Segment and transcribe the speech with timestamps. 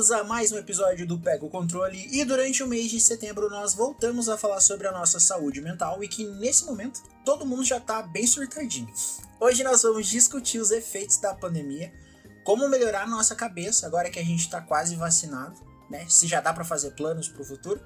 [0.00, 2.08] bem-vindos a mais um episódio do Pega o Controle.
[2.10, 6.02] E durante o mês de setembro nós voltamos a falar sobre a nossa saúde mental
[6.02, 8.90] e que nesse momento todo mundo já tá bem surtadinho.
[9.38, 11.92] Hoje nós vamos discutir os efeitos da pandemia,
[12.44, 15.60] como melhorar nossa cabeça agora que a gente tá quase vacinado,
[15.90, 16.06] né?
[16.08, 17.78] Se já dá para fazer planos pro futuro.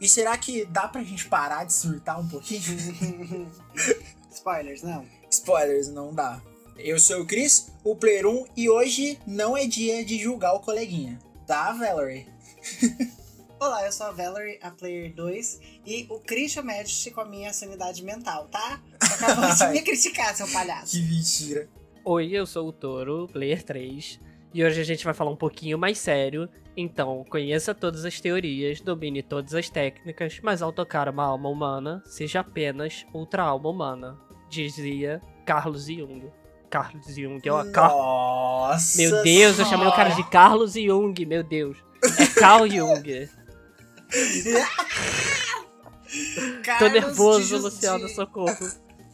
[0.00, 2.62] E será que dá pra gente parar de surtar um pouquinho?
[4.30, 5.04] Spoilers, não.
[5.28, 6.40] Spoilers, não dá.
[6.78, 10.60] Eu sou o Chris, o Player 1, e hoje não é dia de julgar o
[10.60, 12.26] coleguinha, tá, Valerie?
[13.58, 17.52] Olá, eu sou a Valerie, a Player 2, e o Christian mexe com a minha
[17.52, 18.82] sanidade mental, tá?
[19.00, 20.92] Você acabou de me criticar, seu palhaço.
[20.92, 21.68] Que mentira.
[22.04, 24.20] Oi, eu sou o Toro, Player 3,
[24.52, 26.48] e hoje a gente vai falar um pouquinho mais sério.
[26.76, 32.02] Então, conheça todas as teorias, domine todas as técnicas, mas ao tocar uma alma humana,
[32.04, 34.18] seja apenas outra alma humana,
[34.50, 36.28] dizia Carlos Jung.
[36.70, 37.40] Carlos Jung.
[37.50, 37.88] Ó, Car...
[37.90, 41.76] Nossa Meu Deus, eu chamei o cara de Carlos Jung, meu Deus.
[42.18, 43.28] É Carl Jung.
[46.06, 48.56] Tô Carlos nervoso, Luciano, socorro.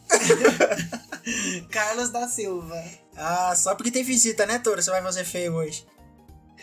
[1.71, 2.83] Carlos da Silva.
[3.15, 4.81] Ah, só porque tem visita, né, Toro?
[4.81, 5.85] Você vai fazer feio hoje.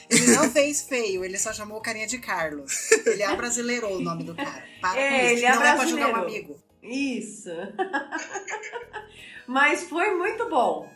[0.09, 2.91] Ele não fez feio, ele só chamou o carinha de Carlos.
[3.07, 4.65] Ele abrasileirou o nome do cara.
[4.81, 5.33] Para É, com isso.
[5.33, 6.57] ele não é pra julgar um amigo.
[6.83, 7.51] Isso.
[9.47, 10.91] Mas foi muito bom.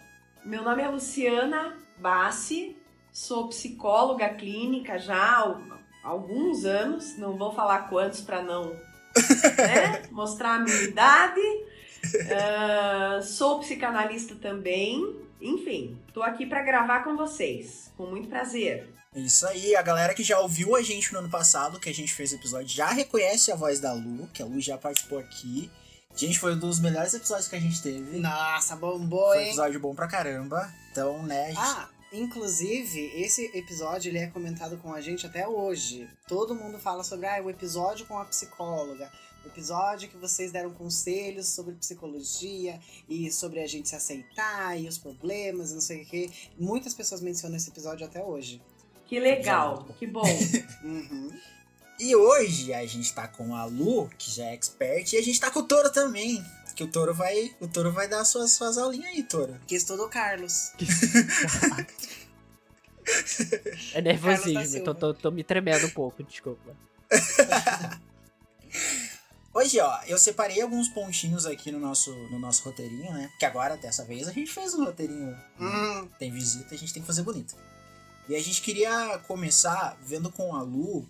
[0.45, 2.77] Meu nome é Luciana Bassi,
[3.11, 5.57] sou psicóloga clínica já há
[6.03, 11.41] alguns anos, não vou falar quantos para não né, mostrar a minha idade.
[12.31, 15.21] Ah, sou psicanalista também.
[15.41, 18.94] Enfim, tô aqui para gravar com vocês, com muito prazer.
[19.15, 22.13] Isso aí, a galera que já ouviu a gente no ano passado, que a gente
[22.13, 25.71] fez o episódio, já reconhece a voz da Lu, que a Lu já participou aqui.
[26.17, 28.19] Gente, foi um dos melhores episódios que a gente teve.
[28.19, 30.73] Nossa, bombou, Foi um episódio bom pra caramba.
[30.91, 31.59] Então, né, a gente...
[31.59, 36.09] Ah, inclusive, esse episódio ele é comentado com a gente até hoje.
[36.27, 39.11] Todo mundo fala sobre ah, o episódio com a psicóloga,
[39.45, 44.89] o episódio que vocês deram conselhos sobre psicologia e sobre a gente se aceitar e
[44.89, 46.31] os problemas e não sei o que.
[46.59, 48.61] Muitas pessoas mencionam esse episódio até hoje.
[49.07, 50.25] Que legal, que bom.
[50.85, 51.31] Uhum.
[51.99, 55.39] E hoje a gente tá com a Lu, que já é expert, e a gente
[55.41, 56.45] tá com o Toro também.
[56.75, 59.59] Que o Toro vai, o Toro vai dar suas, suas aulinhas aí, Toro.
[59.67, 59.79] Que
[60.11, 60.73] Carlos.
[63.95, 66.77] É Carlos da nervosismo, tô, tô, tô me tremendo um pouco, desculpa.
[69.55, 73.31] Hoje, ó, eu separei alguns pontinhos aqui no nosso, no nosso roteirinho, né?
[73.39, 75.37] Que agora, dessa vez, a gente fez um roteirinho.
[75.61, 77.55] Hum, Tem visita, a gente tem que fazer bonito.
[78.29, 81.07] E a gente queria começar vendo com a Lu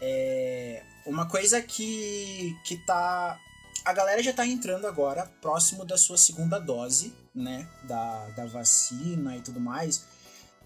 [0.00, 3.38] é, uma coisa que, que tá.
[3.84, 7.68] A galera já tá entrando agora próximo da sua segunda dose, né?
[7.84, 10.04] Da, da vacina e tudo mais.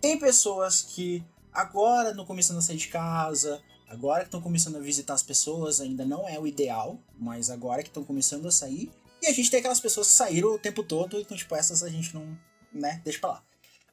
[0.00, 4.80] Tem pessoas que agora estão começando a sair de casa, agora que estão começando a
[4.80, 8.90] visitar as pessoas, ainda não é o ideal, mas agora que estão começando a sair.
[9.22, 11.88] E a gente tem aquelas pessoas que saíram o tempo todo, então, tipo, essas a
[11.88, 12.36] gente não,
[12.72, 13.44] né, deixa pra lá.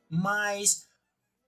[0.09, 0.87] Mas,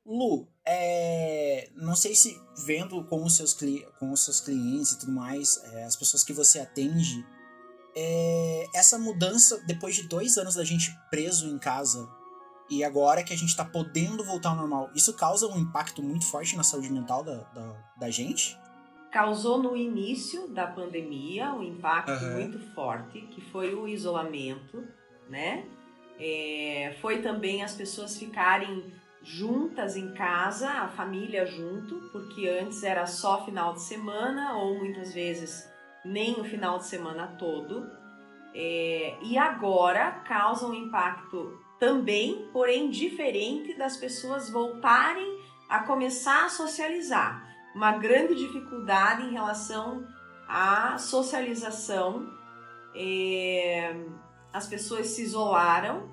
[0.06, 5.00] Lu, é, não sei se vendo com os seus, cli com os seus clientes e
[5.00, 7.26] tudo mais, é, as pessoas que você atende,
[7.96, 12.10] é, essa mudança, depois de dois anos da gente preso em casa,
[12.70, 16.26] e agora que a gente tá podendo voltar ao normal, isso causa um impacto muito
[16.26, 18.58] forte na saúde mental da, da, da gente?
[19.12, 22.34] causou no início da pandemia um impacto Aham.
[22.36, 24.88] muito forte, que foi o isolamento,
[25.30, 25.66] né?
[26.18, 28.86] É, foi também as pessoas ficarem
[29.24, 35.14] juntas em casa, a família junto, porque antes era só final de semana ou muitas
[35.14, 35.70] vezes
[36.04, 37.88] nem o final de semana todo.
[38.54, 45.40] É, e agora causa um impacto também, porém diferente, das pessoas voltarem
[45.70, 50.06] a começar a socializar uma grande dificuldade em relação
[50.48, 52.30] à socialização.
[52.94, 53.96] É,
[54.52, 56.10] as pessoas se isolaram,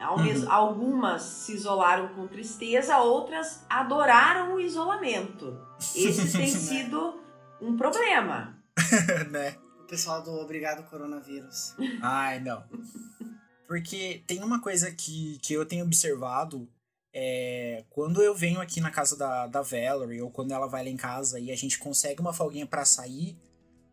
[0.00, 0.50] ao Uhum.
[0.50, 5.60] algumas se isolaram com tristeza, outras adoraram o isolamento.
[5.78, 7.20] Esse tem sido
[7.60, 8.56] um problema.
[9.30, 9.56] né?
[9.80, 11.74] o pessoal do Obrigado Coronavírus.
[12.00, 12.64] Ai, não.
[13.66, 16.68] Porque tem uma coisa que, que eu tenho observado.
[17.12, 20.90] É, quando eu venho aqui na casa da, da Valerie, ou quando ela vai lá
[20.90, 23.36] em casa e a gente consegue uma folguinha pra sair,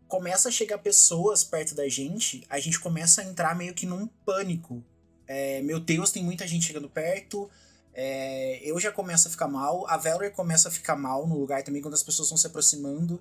[0.07, 4.07] começa a chegar pessoas perto da gente, a gente começa a entrar meio que num
[4.07, 4.83] pânico.
[5.27, 7.49] É, meu Deus, tem muita gente chegando perto.
[7.93, 9.85] é, eu já começo a ficar mal.
[9.87, 13.19] A Valerie começa a ficar mal no lugar também quando as pessoas vão se aproximando.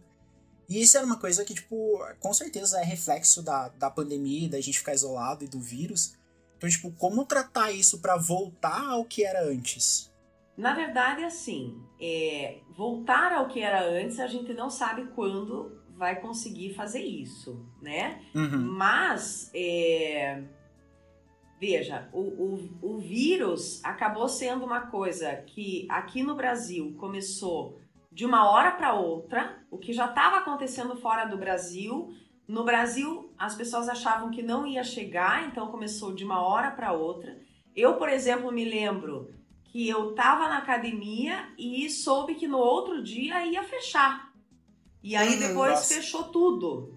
[0.68, 4.60] E isso era uma coisa que, tipo, com certeza é reflexo da, da pandemia, da
[4.60, 6.14] gente ficar isolado e do vírus.
[6.56, 10.10] Então, tipo, como tratar isso pra voltar ao que era antes?
[10.56, 16.20] Na verdade, assim, é, voltar ao que era antes, a gente não sabe quando vai
[16.20, 18.20] conseguir fazer isso, né?
[18.34, 18.72] Uhum.
[18.72, 20.42] Mas, é,
[21.58, 27.78] veja, o, o, o vírus acabou sendo uma coisa que aqui no Brasil começou
[28.12, 32.14] de uma hora para outra, o que já estava acontecendo fora do Brasil.
[32.48, 36.92] No Brasil, as pessoas achavam que não ia chegar, então começou de uma hora para
[36.92, 37.38] outra.
[37.74, 39.30] Eu, por exemplo, me lembro
[39.64, 44.32] que eu estava na academia e soube que no outro dia ia fechar.
[45.02, 45.94] E aí Uhum, depois nossa.
[45.94, 46.94] fechou tudo.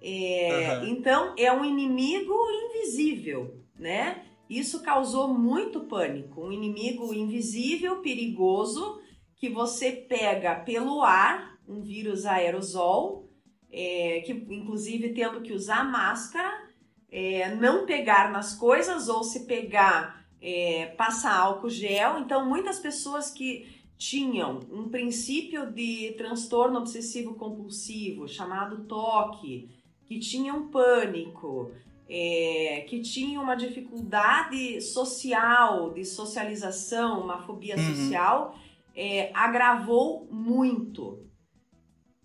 [0.00, 0.88] É, Aham.
[0.88, 4.24] Então é um inimigo invisível, né?
[4.48, 6.46] Isso causou muito pânico.
[6.46, 9.00] Um inimigo invisível, perigoso,
[9.36, 13.28] que você pega pelo ar, um vírus aerosol,
[13.70, 16.66] é, que inclusive tendo que usar máscara,
[17.10, 22.18] é, não pegar nas coisas ou se pegar, é, passar álcool gel.
[22.18, 29.68] Então muitas pessoas que tinham um princípio de transtorno obsessivo compulsivo chamado TOC,
[30.06, 31.72] que tinham pânico,
[32.08, 37.94] é, que tinham uma dificuldade social, de socialização, uma fobia Uhum.
[37.94, 38.58] social,
[38.96, 41.26] é, agravou muito.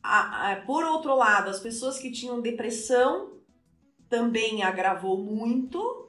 [0.02, 3.34] A- a- por outro lado, as pessoas que tinham depressão
[4.10, 6.00] também agravou muito.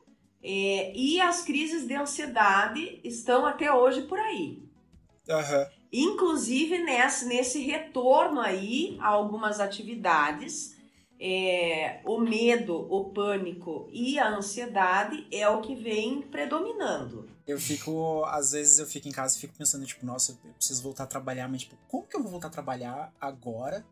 [0.47, 4.63] é, e as crises de ansiedade estão até hoje por aí.
[5.27, 5.67] Aham.
[5.91, 10.74] Inclusive nesse, nesse retorno aí a algumas atividades,
[11.21, 17.29] é, o medo, o pânico e a ansiedade é o que vem predominando.
[17.47, 20.83] Eu fico, às vezes eu fico em casa e fico pensando, tipo, nossa, eu preciso
[20.83, 23.85] voltar a trabalhar, mas tipo, como que eu vou voltar a trabalhar agora?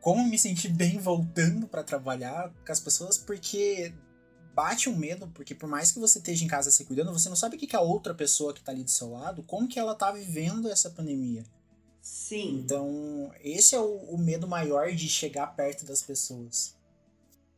[0.00, 3.18] Como me sentir bem voltando pra trabalhar com as pessoas?
[3.18, 3.92] Porque
[4.54, 7.36] bate um medo, porque por mais que você esteja em casa se cuidando, você não
[7.36, 9.78] sabe o que, que a outra pessoa que tá ali do seu lado, como que
[9.78, 11.44] ela tá vivendo essa pandemia.
[12.08, 12.62] Sim.
[12.64, 16.74] Então, esse é o, o medo maior de chegar perto das pessoas.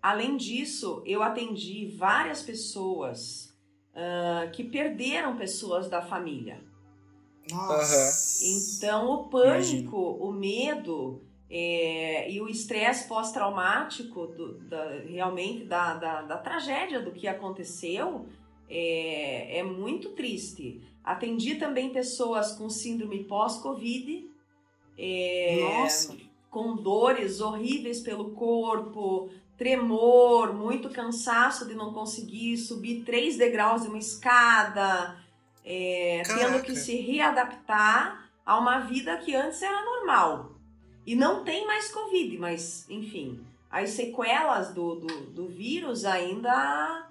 [0.03, 3.55] Além disso, eu atendi várias pessoas
[3.95, 6.61] ah, que perderam pessoas da família.
[7.49, 8.45] Nossa.
[8.45, 14.35] Então, o pânico, o medo é, e o estresse pós-traumático,
[15.07, 18.27] realmente da, da, da tragédia do que aconteceu,
[18.69, 20.81] é, é muito triste.
[21.05, 24.30] Atendi também pessoas com síndrome pós-Covid,
[25.03, 25.89] é,
[26.51, 33.89] com dores horríveis pelo corpo, tremor, muito cansaço de não conseguir subir três degraus de
[33.89, 35.17] uma escada,
[35.65, 40.53] é, tendo que se readaptar a uma vida que antes era normal.
[41.07, 47.09] E não tem mais Covid, mas enfim, as sequelas do, do, do vírus ainda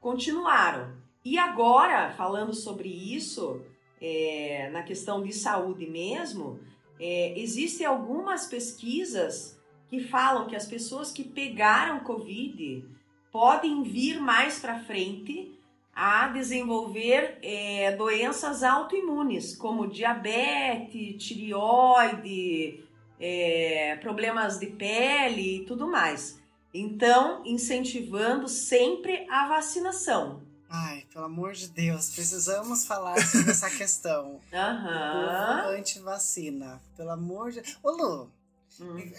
[0.00, 0.92] continuaram.
[1.24, 3.62] E agora, falando sobre isso,
[4.00, 6.60] é, na questão de saúde mesmo,
[7.04, 9.60] é, existem algumas pesquisas
[9.90, 12.84] que falam que as pessoas que pegaram Covid
[13.32, 15.52] podem vir mais para frente
[15.92, 22.84] a desenvolver é, doenças autoimunes, como diabetes, tireoide,
[23.18, 26.40] é, problemas de pele e tudo mais.
[26.72, 30.40] Então, incentivando sempre a vacinação.
[30.74, 34.40] Ai, pelo amor de Deus, precisamos falar sobre essa questão.
[34.52, 35.66] Aham.
[35.66, 36.80] O antivacina.
[36.96, 38.30] Pelo amor de Ô, Lu,
[38.80, 39.12] Hum.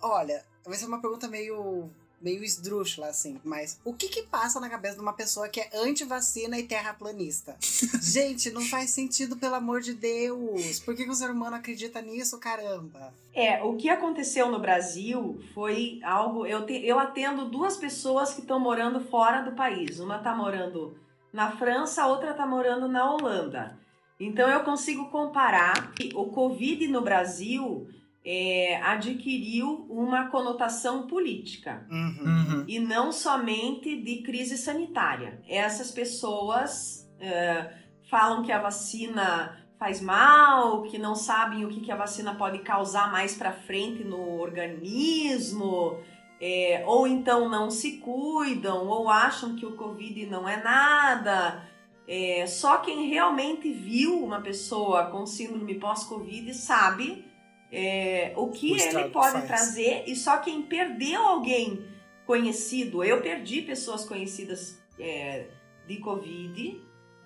[0.00, 1.90] olha, vai ser uma pergunta meio,
[2.20, 5.70] meio esdrúxula, assim, mas o que que passa na cabeça de uma pessoa que é
[5.74, 7.56] anti-vacina e terraplanista?
[8.02, 10.78] Gente, não faz sentido, pelo amor de Deus.
[10.80, 13.12] Por que, que o ser humano acredita nisso, caramba?
[13.32, 16.44] É, o que aconteceu no Brasil foi algo.
[16.46, 19.98] Eu, te- eu atendo duas pessoas que estão morando fora do país.
[20.00, 20.98] Uma está morando
[21.32, 23.78] na França, a outra está morando na Holanda.
[24.18, 27.88] Então eu consigo comparar que o Covid no Brasil
[28.32, 32.22] é, adquiriu uma conotação política Uhum.
[32.24, 32.64] Uhum.
[32.68, 35.42] e não somente de crise sanitária.
[35.48, 37.72] Essas pessoas é,
[38.08, 42.60] falam que a vacina faz mal, que não sabem o que, que a vacina pode
[42.60, 45.98] causar mais para frente no organismo,
[46.40, 51.68] é, ou então não se cuidam, ou acham que o Covid não é nada.
[52.06, 57.28] É, só quem realmente viu uma pessoa com síndrome pós-Covid sabe
[57.72, 59.46] é, o que O ele pode faz.
[59.46, 61.84] trazer, e só quem perdeu alguém
[62.26, 65.46] conhecido, eu perdi pessoas conhecidas é,
[65.86, 66.82] de Covid,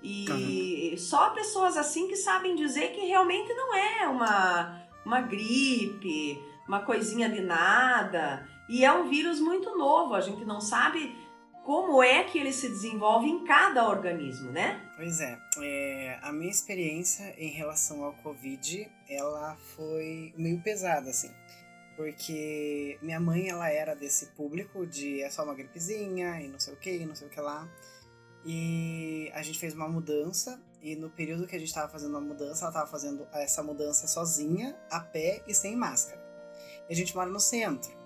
[0.07, 6.81] e só pessoas assim que sabem dizer que realmente não é uma, uma gripe, uma
[6.81, 8.47] coisinha de nada.
[8.69, 11.17] E é um vírus muito novo, a gente não sabe
[11.65, 14.84] como é que ele se desenvolve em cada organismo, né?
[14.97, 21.33] Pois é, é, a minha experiência em relação ao Covid, ela foi meio pesada, assim.
[21.97, 26.75] Porque minha mãe, ela era desse público de é só uma gripezinha e não sei
[26.75, 27.69] o que, não sei o que lá.
[28.45, 32.21] E a gente fez uma mudança e no período que a gente estava fazendo a
[32.21, 36.23] mudança, ela estava fazendo essa mudança sozinha, a pé e sem máscara.
[36.89, 38.04] E a gente mora no centro.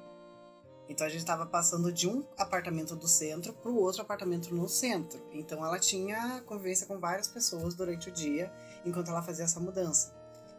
[0.88, 4.68] Então a gente estava passando de um apartamento do centro para o outro apartamento no
[4.68, 5.20] centro.
[5.32, 8.50] Então ela tinha convivência com várias pessoas durante o dia
[8.84, 10.14] enquanto ela fazia essa mudança.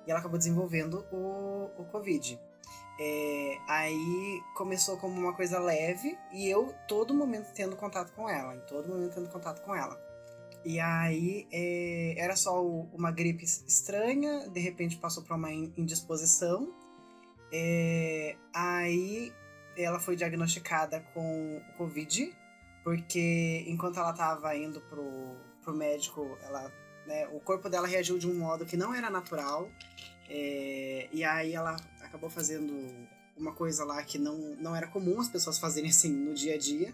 [0.06, 2.40] E ela acabou desenvolvendo o, o Covid.
[3.02, 8.56] É, aí começou como uma coisa leve e eu todo momento tendo contato com ela,
[8.56, 10.00] em todo momento tendo contato com ela.
[10.66, 16.74] E aí é, era só uma gripe estranha, de repente passou para uma indisposição.
[17.52, 19.34] É, aí
[19.84, 22.36] ela foi diagnosticada com Covid,
[22.84, 26.72] porque enquanto ela estava indo pro, pro médico, ela,
[27.06, 29.70] né, o corpo dela reagiu de um modo que não era natural.
[30.30, 32.74] É, e aí ela acabou fazendo
[33.38, 36.58] uma coisa lá que não, não era comum as pessoas fazerem assim no dia a
[36.58, 36.94] dia.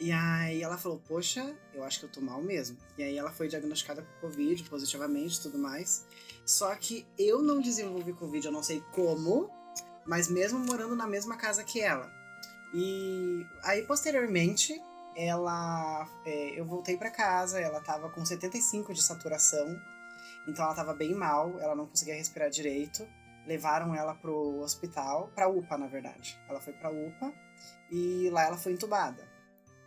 [0.00, 2.76] E aí ela falou, poxa, eu acho que eu tô mal mesmo.
[2.98, 6.06] E aí ela foi diagnosticada com Covid positivamente e tudo mais.
[6.44, 9.48] Só que eu não desenvolvi Covid, eu não sei como,
[10.06, 12.10] mas mesmo morando na mesma casa que ela.
[12.74, 14.80] E aí posteriormente
[15.14, 19.76] ela é, eu voltei para casa, ela tava com 75 de saturação.
[20.48, 23.06] Então ela tava bem mal, ela não conseguia respirar direito
[23.46, 26.38] levaram ela pro hospital, pra UPA, na verdade.
[26.48, 27.32] Ela foi pra UPA
[27.90, 29.28] e lá ela foi entubada.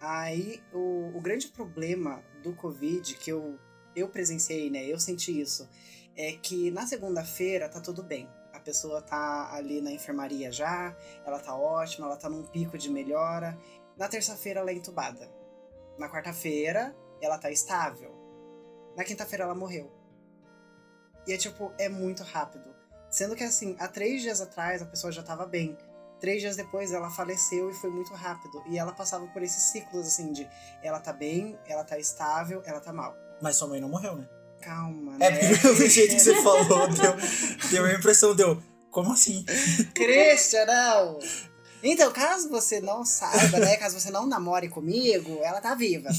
[0.01, 3.57] Aí o, o grande problema do Covid que eu,
[3.95, 4.85] eu presenciei, né?
[4.85, 5.67] Eu senti isso.
[6.15, 8.29] É que na segunda-feira tá tudo bem.
[8.65, 13.55] Pessoa tá ali na enfermaria já, ela tá ótima, ela tá num pico de melhora.
[13.95, 15.31] Na terça-feira ela é entubada.
[15.99, 18.11] Na quarta-feira ela tá estável.
[18.97, 19.91] Na quinta-feira ela morreu.
[21.27, 22.73] E é tipo, é muito rápido.
[23.09, 25.77] Sendo que, assim, há três dias atrás a pessoa já estava bem.
[26.19, 28.63] Três dias depois ela faleceu e foi muito rápido.
[28.67, 30.49] E ela passava por esses ciclos, assim, de
[30.81, 33.15] ela tá bem, ela tá estável, ela tá mal.
[33.41, 34.27] Mas sua mãe não morreu, né?
[34.65, 35.49] Calma, É, né?
[35.49, 37.15] porque do jeito que você falou, deu,
[37.69, 38.61] deu a impressão, deu.
[38.89, 39.45] Como assim?
[39.93, 41.19] Christian, não!
[41.83, 43.77] Então, caso você não saiba, né?
[43.77, 46.09] Caso você não namore comigo, ela tá viva.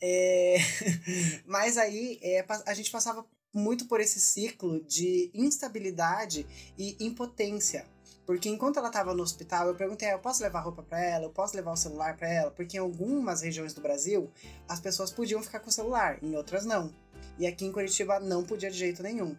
[0.00, 0.56] É,
[1.44, 6.46] Mas aí é, a gente passava muito por esse ciclo de instabilidade
[6.78, 7.84] e impotência.
[8.26, 11.24] Porque enquanto ela estava no hospital, eu perguntei: eu posso levar roupa para ela?
[11.26, 12.50] Eu posso levar o celular para ela?
[12.50, 14.30] Porque em algumas regiões do Brasil,
[14.68, 16.92] as pessoas podiam ficar com o celular, em outras não.
[17.38, 19.36] E aqui em Curitiba não podia de jeito nenhum.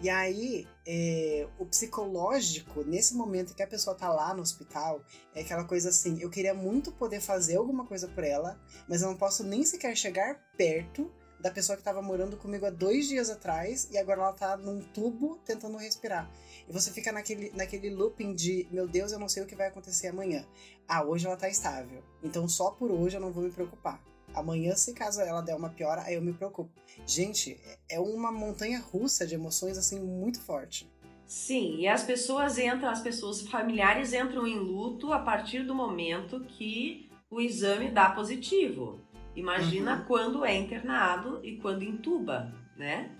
[0.00, 5.02] E aí, é, o psicológico, nesse momento que a pessoa tá lá no hospital,
[5.34, 9.08] é aquela coisa assim: eu queria muito poder fazer alguma coisa por ela, mas eu
[9.08, 13.30] não posso nem sequer chegar perto da pessoa que estava morando comigo há dois dias
[13.30, 16.30] atrás e agora ela tá num tubo tentando respirar.
[16.68, 19.68] E você fica naquele, naquele looping de, meu Deus, eu não sei o que vai
[19.68, 20.44] acontecer amanhã.
[20.86, 22.02] Ah, hoje ela tá estável.
[22.22, 24.02] Então só por hoje eu não vou me preocupar.
[24.38, 26.70] Amanhã, se caso ela der uma piora, aí eu me preocupo.
[27.06, 30.90] Gente, é uma montanha russa de emoções assim muito forte.
[31.26, 36.40] Sim, e as pessoas entram, as pessoas familiares entram em luto a partir do momento
[36.40, 39.00] que o exame dá positivo.
[39.36, 40.04] Imagina Uhum.
[40.06, 43.14] quando é internado e quando entuba, né?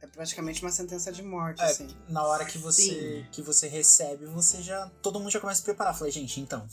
[0.00, 1.88] É praticamente uma sentença de morte, É, assim.
[2.08, 4.88] na hora que você, que você recebe, você já.
[5.02, 5.92] Todo mundo já começa a se preparar.
[5.98, 6.64] Falei, gente, então.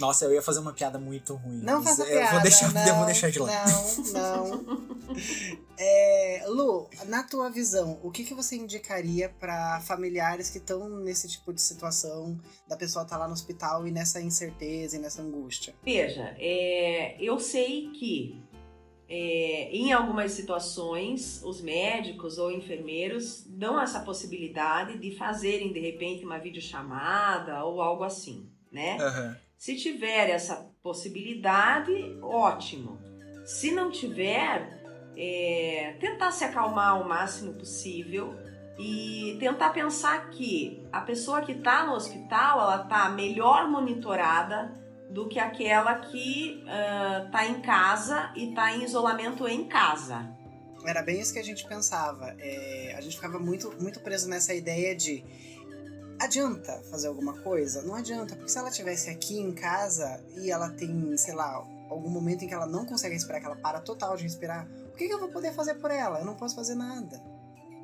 [0.00, 1.60] Nossa, eu ia fazer uma piada muito ruim.
[1.62, 2.32] Não faça eu piada.
[2.32, 3.70] Vou deixar, não, eu vou deixar de lado.
[4.12, 5.00] Não, não.
[5.82, 11.26] É, Lu, na tua visão, o que, que você indicaria para familiares que estão nesse
[11.26, 12.38] tipo de situação,
[12.68, 15.74] da pessoa estar lá no hospital e nessa incerteza e nessa angústia?
[15.82, 18.38] Veja, é, eu sei que
[19.08, 26.26] é, em algumas situações os médicos ou enfermeiros dão essa possibilidade de fazerem de repente
[26.26, 28.98] uma videochamada ou algo assim, né?
[29.00, 29.36] Aham.
[29.60, 32.98] Se tiver essa possibilidade, ótimo.
[33.44, 34.82] Se não tiver,
[35.14, 38.34] é, tentar se acalmar o máximo possível
[38.78, 44.72] e tentar pensar que a pessoa que está no hospital ela está melhor monitorada
[45.10, 46.64] do que aquela que
[47.26, 50.34] está em casa e está em isolamento em casa.
[50.86, 52.34] Era bem isso que a gente pensava.
[52.38, 55.22] É, a gente ficava muito, muito preso nessa ideia de
[56.20, 57.82] adianta fazer alguma coisa?
[57.82, 61.54] Não adianta, porque se ela estivesse aqui em casa e ela tem, sei lá,
[61.88, 64.96] algum momento em que ela não consegue respirar, que ela para total de respirar, o
[64.96, 66.18] que, que eu vou poder fazer por ela?
[66.20, 67.20] Eu não posso fazer nada.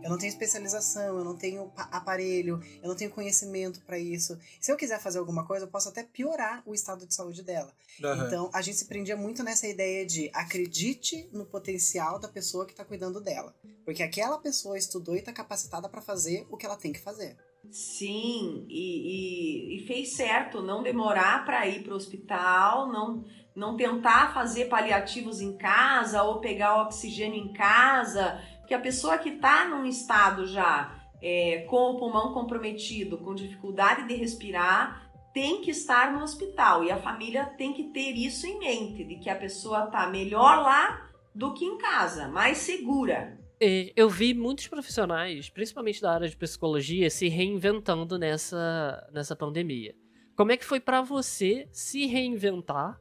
[0.03, 4.39] Eu não tenho especialização, eu não tenho aparelho, eu não tenho conhecimento para isso.
[4.61, 7.73] Se eu quiser fazer alguma coisa, eu posso até piorar o estado de saúde dela.
[8.01, 8.27] Uhum.
[8.27, 12.73] Então, a gente se prendia muito nessa ideia de acredite no potencial da pessoa que
[12.73, 13.53] está cuidando dela.
[13.85, 17.37] Porque aquela pessoa estudou e está capacitada para fazer o que ela tem que fazer.
[17.71, 23.77] Sim, e, e, e fez certo não demorar para ir para o hospital, não, não
[23.77, 29.67] tentar fazer paliativos em casa ou pegar oxigênio em casa, porque a pessoa que está
[29.69, 36.13] num estado já é, com o pulmão comprometido, com dificuldade de respirar, tem que estar
[36.13, 39.85] no hospital e a família tem que ter isso em mente, de que a pessoa
[39.85, 43.36] está melhor lá do que em casa, mais segura.
[43.59, 49.95] Eu vi muitos profissionais, principalmente da área de psicologia, se reinventando nessa, nessa pandemia.
[50.37, 53.01] Como é que foi para você se reinventar,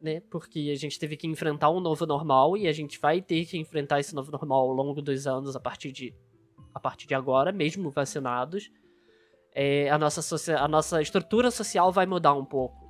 [0.00, 0.20] né?
[0.30, 3.58] Porque a gente teve que enfrentar um novo normal e a gente vai ter que
[3.58, 6.14] enfrentar esse novo normal ao longo dos anos a partir de,
[6.74, 8.70] a partir de agora, mesmo vacinados.
[9.54, 12.89] É, a, nossa a nossa estrutura social vai mudar um pouco.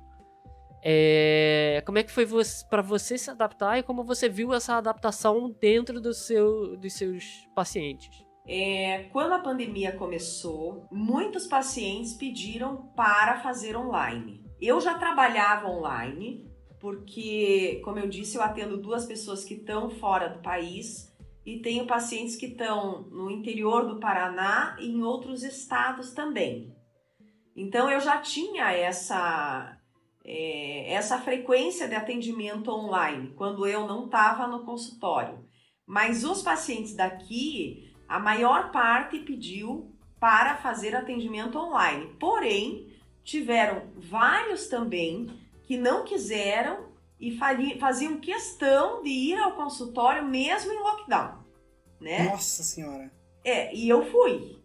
[0.83, 2.25] É, como é que foi
[2.69, 7.47] para você se adaptar e como você viu essa adaptação dentro do seu, dos seus
[7.55, 8.25] pacientes?
[8.47, 14.43] É, quando a pandemia começou, muitos pacientes pediram para fazer online.
[14.59, 20.27] Eu já trabalhava online, porque, como eu disse, eu atendo duas pessoas que estão fora
[20.27, 26.11] do país e tenho pacientes que estão no interior do Paraná e em outros estados
[26.11, 26.75] também.
[27.55, 29.77] Então eu já tinha essa
[30.23, 35.45] é, essa frequência de atendimento online, quando eu não estava no consultório.
[35.85, 42.15] Mas os pacientes daqui, a maior parte pediu para fazer atendimento online.
[42.19, 45.27] Porém, tiveram vários também
[45.63, 47.37] que não quiseram e
[47.79, 51.43] faziam questão de ir ao consultório mesmo em lockdown,
[51.99, 52.23] né?
[52.23, 53.11] Nossa senhora.
[53.43, 54.59] É, e eu fui.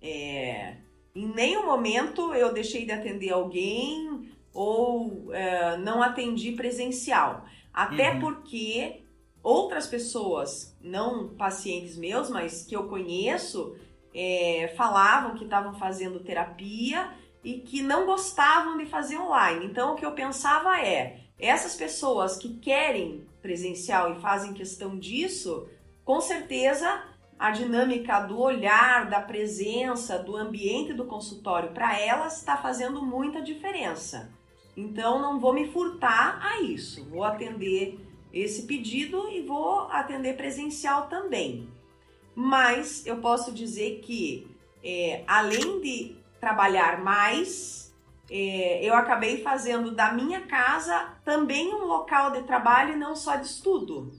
[0.00, 0.76] É,
[1.14, 4.27] em nenhum momento eu deixei de atender alguém
[4.58, 7.44] ou é, não atendi presencial.
[7.72, 8.18] Até uhum.
[8.18, 9.04] porque
[9.40, 13.76] outras pessoas, não pacientes meus, mas que eu conheço,
[14.12, 17.08] é, falavam que estavam fazendo terapia
[17.44, 19.64] e que não gostavam de fazer online.
[19.64, 25.68] Então o que eu pensava é: essas pessoas que querem presencial e fazem questão disso,
[26.04, 27.04] com certeza
[27.38, 33.40] a dinâmica do olhar, da presença, do ambiente do consultório para elas está fazendo muita
[33.40, 34.36] diferença.
[34.78, 37.04] Então não vou me furtar a isso.
[37.06, 37.98] Vou atender
[38.32, 41.68] esse pedido e vou atender presencial também.
[42.32, 44.46] Mas eu posso dizer que
[44.84, 47.92] é, além de trabalhar mais,
[48.30, 53.34] é, eu acabei fazendo da minha casa também um local de trabalho e não só
[53.34, 54.12] de estudo,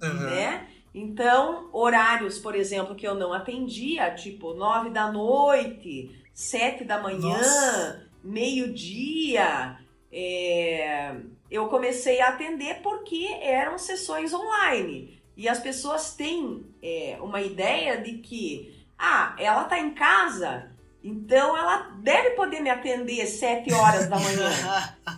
[0.00, 0.20] uhum.
[0.20, 0.68] né?
[0.94, 8.08] Então, horários, por exemplo, que eu não atendia, tipo nove da noite, sete da manhã,
[8.22, 9.76] meio-dia,
[10.12, 11.14] é,
[11.50, 15.20] eu comecei a atender porque eram sessões online.
[15.36, 20.70] E as pessoas têm é, uma ideia de que, ah, ela está em casa,
[21.02, 24.50] então ela deve poder me atender sete horas da manhã.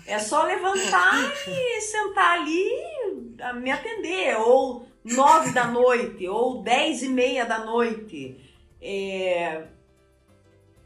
[0.06, 1.14] é só levantar
[1.48, 2.70] e sentar ali
[3.54, 8.38] me atender, ou nove da noite, ou dez e meia da noite.
[8.80, 9.64] É...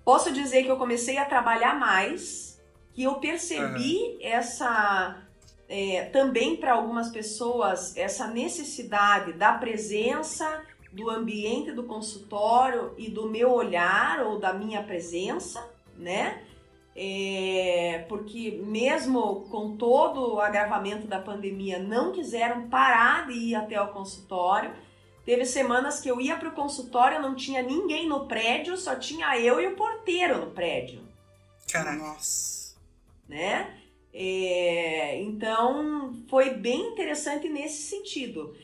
[0.04, 2.53] Posso dizer que eu comecei a trabalhar mais
[2.94, 4.18] que eu percebi uhum.
[4.22, 5.20] essa
[5.68, 13.28] é, também para algumas pessoas essa necessidade da presença do ambiente do consultório e do
[13.28, 16.40] meu olhar ou da minha presença, né?
[16.96, 23.80] É, porque mesmo com todo o agravamento da pandemia, não quiseram parar de ir até
[23.80, 24.72] o consultório.
[25.24, 29.36] Teve semanas que eu ia para o consultório, não tinha ninguém no prédio, só tinha
[29.40, 31.00] eu e o porteiro no prédio.
[31.66, 31.96] Caraca.
[31.96, 32.53] Nossa
[33.28, 33.78] né?
[34.12, 38.54] É, então foi bem interessante nesse sentido.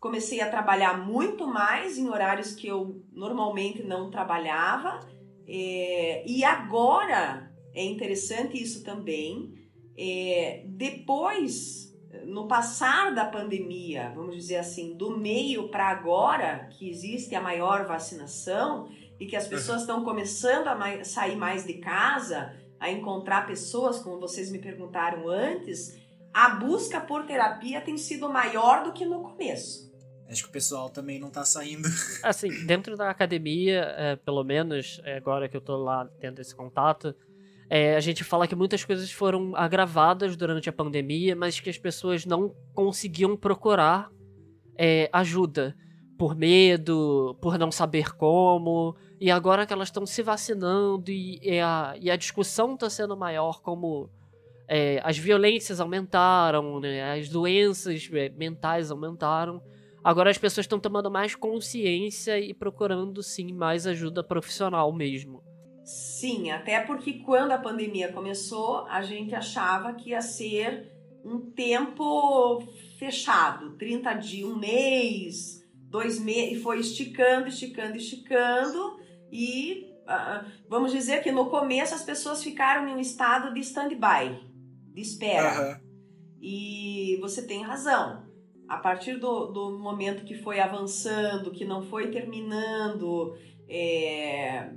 [0.00, 5.00] Comecei a trabalhar muito mais em horários que eu normalmente não trabalhava,
[5.48, 9.54] é, e agora é interessante isso também.
[9.96, 17.34] É, depois, no passar da pandemia, vamos dizer assim, do meio para agora, que existe
[17.34, 22.54] a maior vacinação e que as pessoas estão começando a mais, sair mais de casa,
[22.78, 25.98] a encontrar pessoas, como vocês me perguntaram antes,
[26.32, 29.86] a busca por terapia tem sido maior do que no começo.
[30.28, 31.88] Acho que o pessoal também não tá saindo.
[32.22, 36.54] Assim, dentro da academia, é, pelo menos, é, agora que eu tô lá tendo esse
[36.54, 37.14] contato,
[37.70, 41.78] é, a gente fala que muitas coisas foram agravadas durante a pandemia, mas que as
[41.78, 44.10] pessoas não conseguiam procurar
[44.76, 45.76] é, ajuda.
[46.18, 51.58] por medo, por não saber como, e agora que elas estão se vacinando e, e,
[51.58, 54.10] a, e a discussão está sendo maior, como
[54.68, 59.62] é, as violências aumentaram, né, as doenças é, mentais aumentaram,
[60.04, 65.42] agora as pessoas estão tomando mais consciência e procurando sim mais ajuda profissional mesmo.
[65.84, 70.92] Sim, até porque quando a pandemia começou, a gente achava que ia ser
[71.24, 72.60] um tempo
[72.98, 78.98] fechado, 30 dias, um mês, dois meses, e foi esticando, esticando, esticando,
[79.30, 84.40] e uh, vamos dizer que no começo as pessoas ficaram em um estado de stand-by,
[84.94, 85.80] de espera.
[85.80, 85.86] Uhum.
[86.40, 88.24] E você tem razão.
[88.68, 93.36] A partir do, do momento que foi avançando, que não foi terminando,
[93.68, 94.72] é,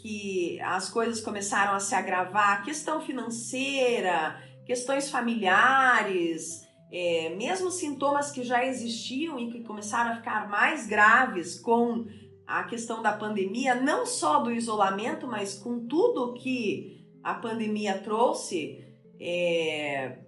[0.00, 8.42] que as coisas começaram a se agravar, questão financeira, questões familiares, é, mesmo sintomas que
[8.42, 12.06] já existiam e que começaram a ficar mais graves com
[12.46, 18.84] a questão da pandemia, não só do isolamento, mas com tudo que a pandemia trouxe,
[19.18, 20.18] é,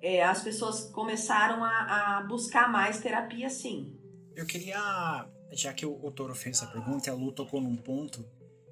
[0.00, 3.98] é, as pessoas começaram a, a, buscar mais terapia, sim.
[4.36, 8.24] Eu queria, já que o, o Toro fez essa pergunta a Lu tocou num ponto,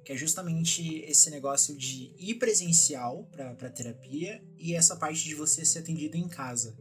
[0.05, 5.65] que é justamente esse negócio de ir presencial para terapia e essa parte de você
[5.65, 6.77] ser atendido em casa.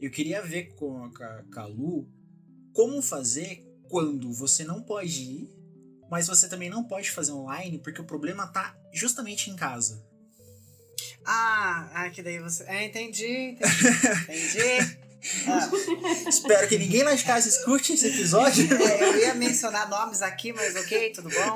[0.00, 2.08] Eu queria ver com a, com a Lu
[2.72, 5.50] como fazer quando você não pode ir,
[6.08, 10.02] mas você também não pode fazer online porque o problema tá justamente em casa.
[11.26, 12.64] Ah, ah que daí você.
[12.64, 13.78] É, entendi, entendi.
[14.22, 15.00] entendi.
[15.46, 15.70] Ah.
[16.26, 18.66] Espero que ninguém lá de casa escute esse episódio.
[18.72, 21.54] É, eu ia mencionar nomes aqui, mas ok, tudo bom?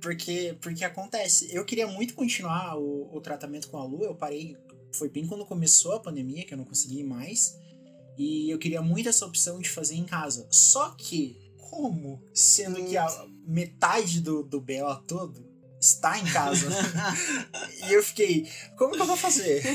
[0.00, 1.54] Porque, porque acontece.
[1.54, 4.04] Eu queria muito continuar o, o tratamento com a Lu.
[4.04, 4.56] Eu parei.
[4.92, 7.58] Foi bem quando começou a pandemia que eu não consegui mais.
[8.18, 10.46] E eu queria muito essa opção de fazer em casa.
[10.50, 11.36] Só que,
[11.70, 12.20] como?
[12.34, 12.84] Sendo hum.
[12.84, 15.46] que a metade do, do BO todo
[15.80, 16.68] está em casa.
[17.88, 19.62] e eu fiquei, como que eu vou fazer?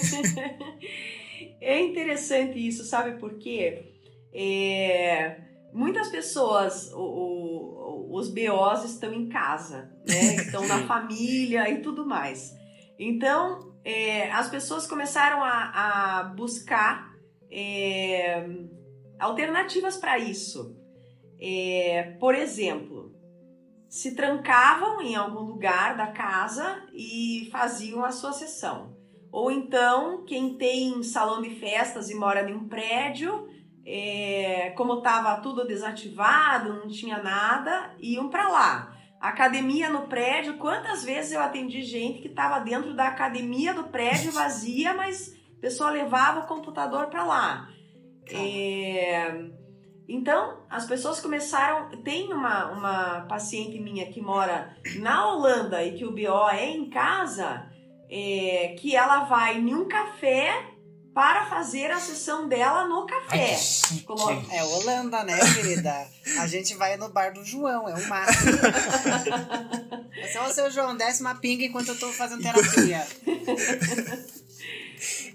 [1.65, 3.93] É interessante isso, sabe por quê?
[4.33, 5.39] É,
[5.71, 10.35] muitas pessoas, o, o, os BOs estão em casa, né?
[10.43, 12.53] estão na família e tudo mais.
[12.99, 17.12] Então, é, as pessoas começaram a, a buscar
[17.53, 18.45] é,
[19.19, 20.75] alternativas para isso.
[21.39, 23.13] É, por exemplo,
[23.87, 28.97] se trancavam em algum lugar da casa e faziam a sua sessão.
[29.31, 33.47] Ou então, quem tem salão de festas e mora em um prédio,
[33.85, 38.97] é, como estava tudo desativado, não tinha nada, iam para lá.
[39.19, 44.31] Academia no prédio, quantas vezes eu atendi gente que estava dentro da academia do prédio
[44.31, 47.69] vazia, mas pessoa levava o computador para lá.
[48.29, 49.45] É,
[50.09, 51.89] então, as pessoas começaram.
[52.03, 56.89] Tem uma, uma paciente minha que mora na Holanda e que o BO é em
[56.89, 57.65] casa
[58.09, 60.51] é, que ela vai em um café
[61.13, 63.55] para fazer a sessão dela no café.
[63.55, 66.07] Ai, é Holanda, né, querida?
[66.39, 68.51] A gente vai no bar do João, é o máximo.
[70.17, 73.07] é só o seu João, desce uma pinga enquanto eu tô fazendo terapia.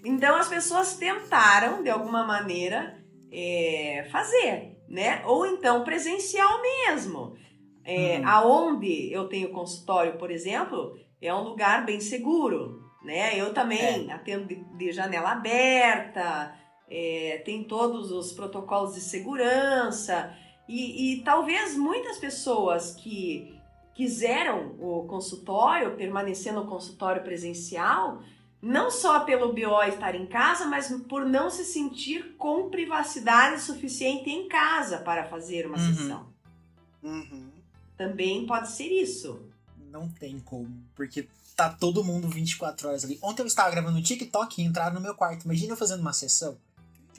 [0.05, 2.99] então as pessoas tentaram, de alguma maneira,
[3.33, 5.23] é, fazer, né?
[5.27, 7.37] Ou então presencial mesmo.
[7.85, 8.29] É, uhum.
[8.29, 13.39] Aonde eu tenho consultório, por exemplo, é um lugar bem seguro, né?
[13.39, 14.13] Eu também é.
[14.13, 16.55] atendo de, de, janela aberta,
[16.91, 20.35] é, tem todos os protocolos de segurança
[20.69, 23.59] e, e talvez muitas pessoas que
[23.95, 28.21] quiseram o consultório, permanecer no consultório presencial,
[28.61, 34.31] não só pelo BO estar em casa, mas por não se sentir com privacidade suficiente
[34.31, 35.95] em casa para fazer uma uhum.
[35.95, 36.27] sessão.
[37.03, 37.51] Uhum.
[37.97, 39.49] Também pode ser isso
[39.91, 40.83] não tem como.
[40.95, 43.19] Porque tá todo mundo 24 horas ali.
[43.23, 45.45] Ontem eu estava gravando no TikTok e entraram no meu quarto.
[45.45, 46.57] Imagina eu fazendo uma sessão.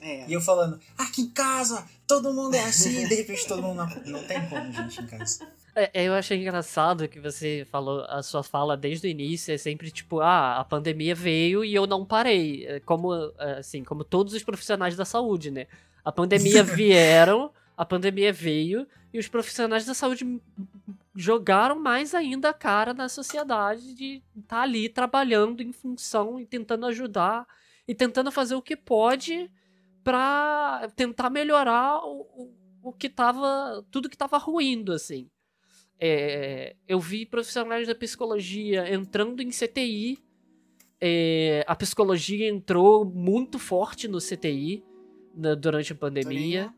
[0.00, 0.26] É.
[0.26, 3.76] E eu falando, aqui em casa, todo mundo é assim, e de repente todo mundo
[3.76, 3.86] não.
[4.06, 5.46] Não tem como, gente, em casa.
[5.74, 9.90] É, eu achei engraçado que você falou, a sua fala desde o início é sempre
[9.90, 12.66] tipo, ah, a pandemia veio e eu não parei.
[12.66, 15.66] É como, é, assim, como todos os profissionais da saúde, né?
[16.04, 20.40] A pandemia vieram, a pandemia veio e os profissionais da saúde
[21.14, 26.46] jogaram mais ainda a cara na sociedade de estar tá ali trabalhando em função e
[26.46, 27.46] tentando ajudar
[27.86, 29.50] e tentando fazer o que pode
[30.04, 35.28] para tentar melhorar o, o, o, que tava tudo que tava ruindo assim
[36.00, 40.18] é, eu vi profissionais da psicologia entrando em CTI
[41.00, 44.84] é, a psicologia entrou muito forte no CTI
[45.34, 46.72] na, durante a pandemia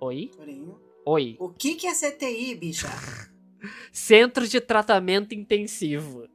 [0.00, 0.30] Oi?
[0.36, 0.78] Torinho.
[1.04, 1.36] Oi.
[1.38, 2.88] O que, que é CTI, bicha?
[3.90, 6.28] Centro de Tratamento Intensivo.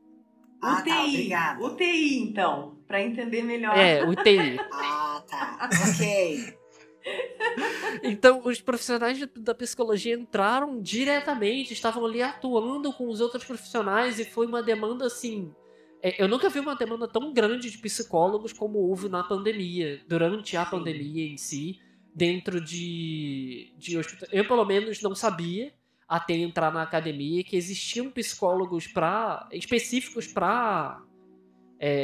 [0.62, 1.30] Ah, UTI.
[1.30, 1.58] tá.
[1.60, 3.78] UTI, então, para entender melhor.
[3.78, 4.60] É, UTI.
[4.72, 5.70] Ah, tá.
[5.90, 6.61] Ok.
[8.04, 14.26] Então, os profissionais da psicologia entraram diretamente, estavam ali atuando com os outros profissionais e
[14.26, 15.54] foi uma demanda assim.
[16.02, 20.56] é, Eu nunca vi uma demanda tão grande de psicólogos como houve na pandemia, durante
[20.56, 21.80] a pandemia em si,
[22.14, 24.30] dentro de, de hospital.
[24.32, 25.74] Eu, pelo menos, não sabia
[26.08, 31.02] até entrar na academia que existiam psicólogos pra, específicos para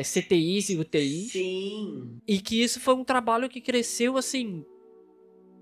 [0.04, 1.32] CTIs e UTIs.
[1.32, 2.20] Sim.
[2.28, 4.66] E que isso foi um trabalho que cresceu, assim,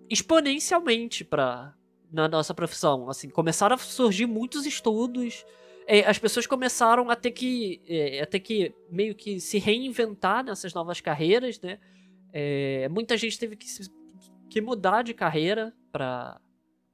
[0.09, 1.73] exponencialmente pra,
[2.11, 3.09] na nossa profissão.
[3.09, 5.45] Assim, começaram a surgir muitos estudos.
[5.87, 10.43] é, as pessoas começaram a ter que, é, a ter que meio que se reinventar
[10.43, 11.77] nessas novas carreiras, né?
[12.33, 13.89] É, muita gente teve que, se-
[14.49, 16.39] que mudar de carreira pra,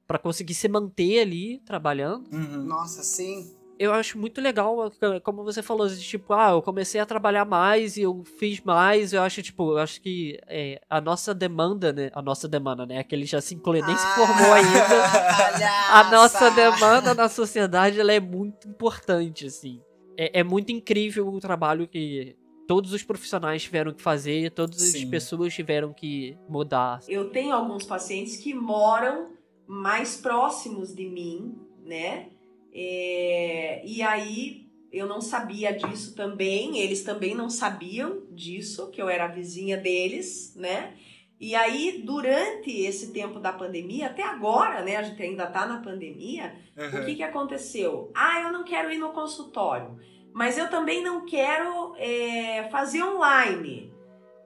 [0.06, 2.62] pra conseguir se manter ali trabalhando Uhum.
[2.64, 3.52] Nossa, sim.
[3.82, 7.44] Eu acho muito legal, eh, como você falou, de, tipo, ah, eu comecei a trabalhar
[7.44, 9.12] mais e eu fiz mais.
[9.12, 12.10] Eu acho, tipo, eu acho que é, a nossa demanda, né?
[12.14, 13.02] A nossa demanda, né?
[13.02, 15.90] Que ele já se inclui, nem se Ah, formou ainda.
[15.90, 19.80] A nossa demanda na sociedade, ela é muito importante, assim.
[20.16, 22.36] É, é muito incrível o trabalho que
[22.68, 25.10] todos os profissionais tiveram que fazer, todas as Sim.
[25.10, 27.00] pessoas tiveram que mudar.
[27.08, 29.30] Eu tenho alguns pacientes que moram
[29.66, 32.28] mais próximos de mim, né?
[32.74, 39.08] É, e aí eu não sabia disso também, eles também não sabiam disso, que eu
[39.08, 40.94] era vizinha deles, né?
[41.40, 44.96] E aí, durante esse tempo da pandemia, até agora, né?
[44.96, 47.04] A gente ainda tá na pandemia, o Uhum.
[47.04, 48.12] que, que aconteceu?
[48.14, 49.98] Ah, eu não quero ir no consultório,
[50.32, 53.92] mas eu também não quero é, fazer online.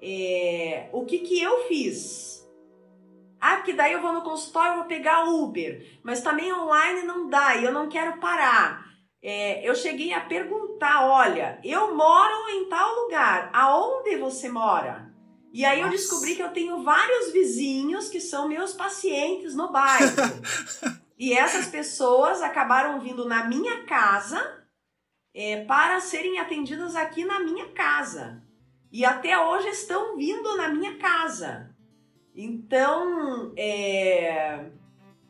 [0.00, 2.45] É, o que, que eu fiz?
[3.40, 7.28] Ah, porque daí eu vou no consultório e vou pegar Uber, mas também online não
[7.28, 8.86] dá e eu não quero parar.
[9.22, 15.12] É, eu cheguei a perguntar: olha, eu moro em tal lugar, aonde você mora?
[15.52, 15.98] E aí eu Nossa.
[15.98, 20.06] descobri que eu tenho vários vizinhos que são meus pacientes no bairro.
[21.18, 24.66] E essas pessoas acabaram vindo na minha casa
[25.34, 28.42] é, para serem atendidas aqui na minha casa.
[28.92, 31.74] E até hoje estão vindo na minha casa.
[32.36, 34.66] Então, é,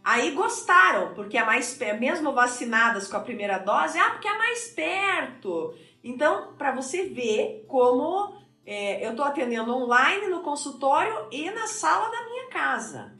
[0.03, 4.69] aí gostaram, porque é mais mesmo vacinadas com a primeira dose, ah, porque é mais
[4.71, 5.73] perto.
[6.03, 8.35] Então, para você ver como
[8.67, 13.15] é, eu estou atendendo online no consultório e na sala da minha casa,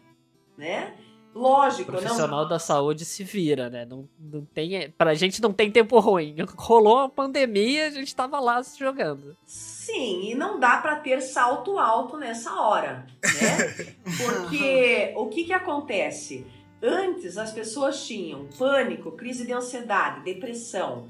[0.59, 0.97] né?
[1.37, 3.85] O Lógico, não, profissional da saúde se vira, né?
[3.85, 6.35] Não, não tem, pra gente não tem tempo ruim.
[6.57, 9.37] Rolou a pandemia, a gente tava lá se jogando.
[9.45, 13.95] Sim, e não dá para ter salto alto nessa hora, né?
[14.17, 16.47] Porque o que que acontece?
[16.83, 21.07] Antes as pessoas tinham pânico, crise de ansiedade, depressão,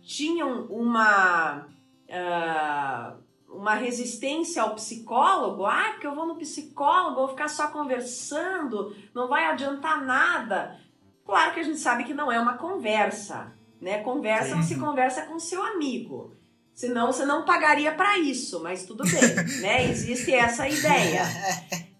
[0.00, 1.66] tinham uma
[2.10, 3.14] ah,
[3.56, 5.64] uma resistência ao psicólogo.
[5.64, 10.78] Ah, porque eu vou no psicólogo, vou ficar só conversando, não vai adiantar nada.
[11.24, 14.02] Claro que a gente sabe que não é uma conversa, né?
[14.02, 14.62] Conversa Sim.
[14.62, 16.36] você conversa com seu amigo.
[16.72, 19.88] Senão você não pagaria para isso, mas tudo bem, né?
[19.88, 21.22] Existe essa ideia.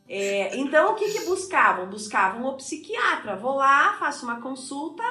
[0.09, 1.89] É, então, o que, que buscavam?
[1.89, 3.37] Buscavam o psiquiatra.
[3.37, 5.03] Vou lá, faço uma consulta,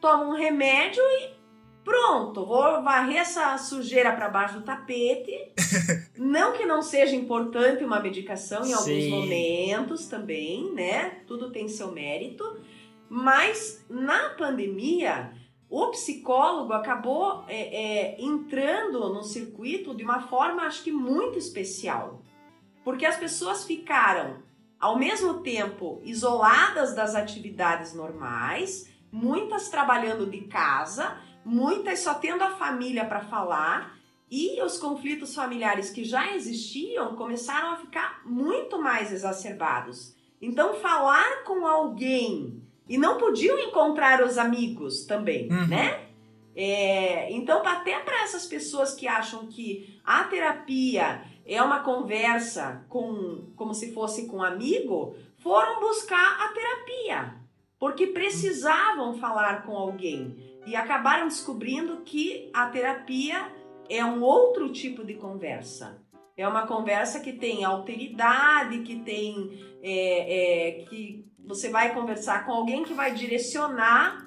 [0.00, 1.41] tomo um remédio e
[1.84, 2.44] pronto.
[2.46, 5.32] Vou varrer essa sujeira para baixo do tapete.
[6.16, 9.10] não que não seja importante uma medicação em alguns Sim.
[9.10, 11.22] momentos também, né?
[11.26, 12.60] Tudo tem seu mérito.
[13.08, 15.32] Mas na pandemia,
[15.68, 22.22] o psicólogo acabou é, é, entrando no circuito de uma forma, acho que muito especial.
[22.84, 24.42] Porque as pessoas ficaram,
[24.78, 32.50] ao mesmo tempo, isoladas das atividades normais, muitas trabalhando de casa, muitas só tendo a
[32.56, 33.96] família para falar,
[34.30, 40.14] e os conflitos familiares que já existiam começaram a ficar muito mais exacerbados.
[40.40, 45.66] Então, falar com alguém e não podiam encontrar os amigos também, Uhum.
[45.66, 46.06] né?
[46.56, 53.46] É, então, até para essas pessoas que acham que a terapia é uma conversa com,
[53.56, 57.34] como se fosse com um amigo, foram buscar a terapia,
[57.78, 63.52] porque precisavam falar com alguém e acabaram descobrindo que a terapia
[63.88, 66.00] é um outro tipo de conversa.
[66.36, 72.52] É uma conversa que tem alteridade, que tem é, é, que você vai conversar com
[72.52, 74.18] alguém que vai direcionar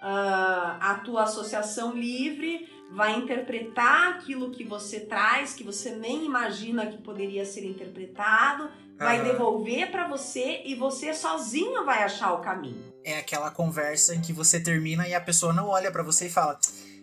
[0.00, 6.86] ah, a tua associação livre vai interpretar aquilo que você traz, que você nem imagina
[6.86, 12.89] que poderia ser interpretado, vai devolver para você e você sozinho vai achar o caminho.
[13.04, 16.30] É aquela conversa em que você termina e a pessoa não olha pra você e
[16.30, 16.58] fala: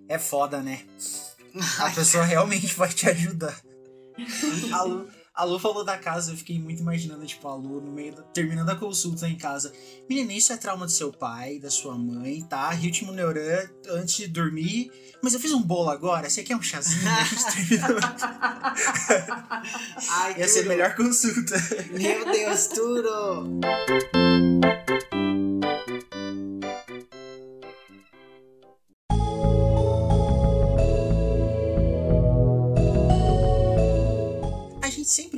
[0.07, 0.81] É foda, né?
[1.79, 3.60] A pessoa realmente vai te ajudar.
[4.71, 7.91] A Lu, a Lu falou da casa, eu fiquei muito imaginando, tipo, a Lu no
[7.91, 9.71] meio da, terminando a consulta em casa.
[10.10, 12.71] Menina, isso é trauma do seu pai, da sua mãe, tá?
[12.71, 14.91] Ritmo Neuran antes de dormir.
[15.21, 17.07] Mas eu fiz um bolo agora, você quer um chazinho?
[17.07, 17.99] A gente terminou.
[20.10, 21.55] Ai, Ia ser a melhor consulta.
[21.91, 23.60] Meu Deus, tudo!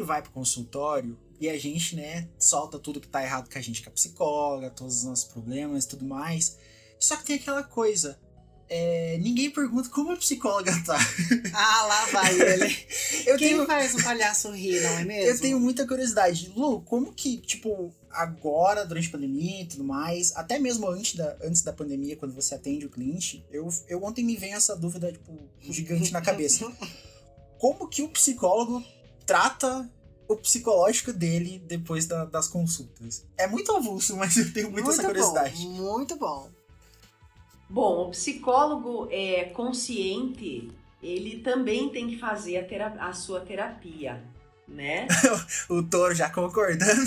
[0.10, 3.84] Vai pro consultório e a gente, né, solta tudo que tá errado com a gente,
[3.84, 6.58] com a psicóloga, todos os nossos problemas e tudo mais.
[7.00, 8.20] Só que tem aquela coisa.
[8.68, 10.98] é, ninguém pergunta como a psicóloga tá.
[11.54, 12.88] Ah, lá vai ele.
[13.26, 15.30] Eu Quem tenho, faz um palhaço rir, não é mesmo?
[15.30, 16.52] eu tenho muita curiosidade.
[16.56, 21.38] Lu, como que, tipo, agora, durante a pandemia e tudo mais, até mesmo antes da,
[21.42, 25.12] antes da pandemia, quando você atende o cliente, eu, eu ontem me vem essa dúvida,
[25.12, 26.70] tipo, gigante na cabeça.
[27.58, 28.84] Como que o psicólogo
[29.26, 29.90] trata
[30.30, 33.26] o psicológico dele depois da- das consultas?
[33.38, 35.62] É muito avulso, mas eu tenho muito, essa curiosidade.
[35.66, 36.50] Bom, muito bom.
[37.70, 40.72] Bom, o psicólogo é consciente,
[41.04, 44.24] ele também tem que fazer a, a sua terapia,
[44.68, 45.08] né?
[45.70, 47.02] O touro já concordando.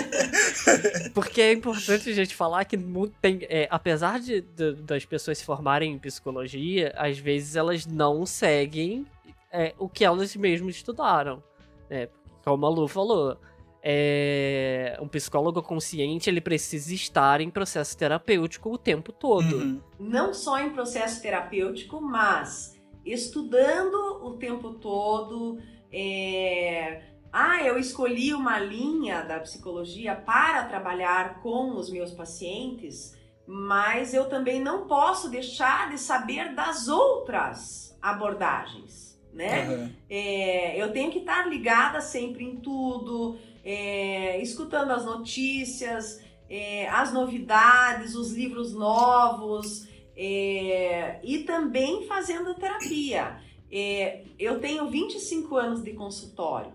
[1.14, 2.76] Porque é importante a gente falar que
[3.20, 8.24] tem, é, apesar de, de- das pessoas se formarem em psicologia, às vezes elas não
[8.26, 9.06] seguem
[9.52, 11.42] é, o que elas mesmas estudaram.
[11.90, 12.08] Né?
[12.44, 13.36] Como a Lu falou,
[13.82, 19.56] é, um psicólogo consciente ele precisa estar em processo terapêutico o tempo todo.
[19.56, 19.80] Uhum.
[19.98, 25.58] Não só em processo terapêutico, mas estudando o tempo todo.
[25.92, 34.12] é, Ah, eu escolhi uma linha da psicologia para trabalhar com os meus pacientes, mas
[34.12, 39.62] eu também não posso deixar de saber das outras abordagens, né?
[39.62, 39.90] Aham.
[40.08, 47.12] É, eu tenho que estar ligada sempre em tudo, é, escutando as notícias, é, as
[47.12, 53.38] novidades, os livros novos é, e também fazendo terapia.
[53.72, 56.72] É, eu tenho 25 anos de consultório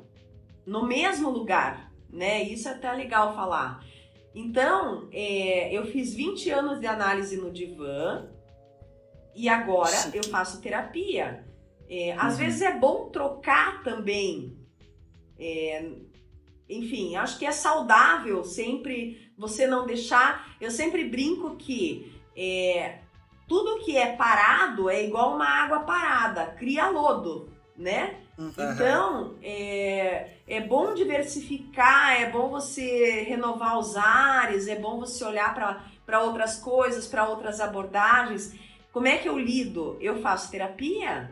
[0.66, 2.42] no mesmo lugar, né?
[2.44, 3.86] Isso é até legal falar.
[4.34, 8.28] Então, é, eu fiz 20 anos de análise no divã
[9.36, 10.18] e agora Chique.
[10.18, 11.45] eu faço terapia.
[11.90, 12.40] É, às Uhum.
[12.40, 14.58] vezes é bom trocar também.
[15.40, 15.90] É,
[16.70, 20.56] enfim, acho que é saudável sempre você não deixar.
[20.60, 23.00] Eu sempre brinco que é,
[23.48, 28.16] tudo que é parado é igual uma água parada, cria lodo, né?
[28.38, 28.52] Uhum.
[28.58, 35.54] Então, é, é bom diversificar, é bom você renovar os ares, é bom você olhar
[36.06, 38.54] para outras coisas, para outras abordagens.
[38.92, 39.98] Como é que eu lido?
[40.02, 41.32] Eu faço terapia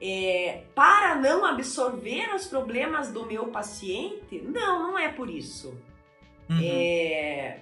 [0.00, 4.40] é, para não absorver os problemas do meu paciente?
[4.42, 5.78] Não, não é por isso.
[6.50, 6.60] Uhum.
[6.62, 7.60] É,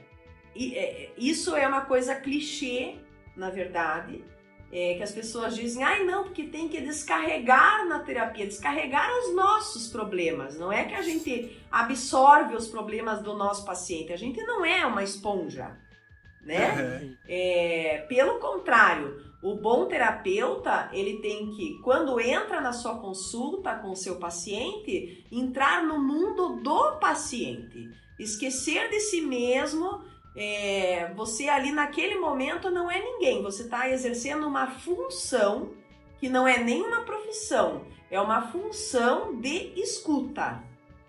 [0.55, 2.97] e- é, isso é uma coisa clichê,
[3.37, 4.25] na verdade,
[4.73, 9.35] é, que as pessoas dizem, ai não, porque tem que descarregar na terapia, descarregar os
[9.35, 10.59] nossos problemas.
[10.59, 14.85] Não é que a gente absorve os problemas do nosso paciente, a gente não é
[14.87, 15.77] uma esponja,
[16.43, 16.71] né?
[16.71, 17.17] Aham.
[17.29, 23.91] É, pelo contrário, o bom terapeuta, ele tem que, quando entra na sua consulta com
[23.91, 27.91] o seu paciente, entrar no mundo do paciente.
[28.19, 30.05] Esquecer de si mesmo.
[30.35, 33.43] é, você ali naquele momento não é ninguém.
[33.43, 35.75] Você está exercendo uma função
[36.19, 40.63] que não é nem uma profissão, é uma função de escuta.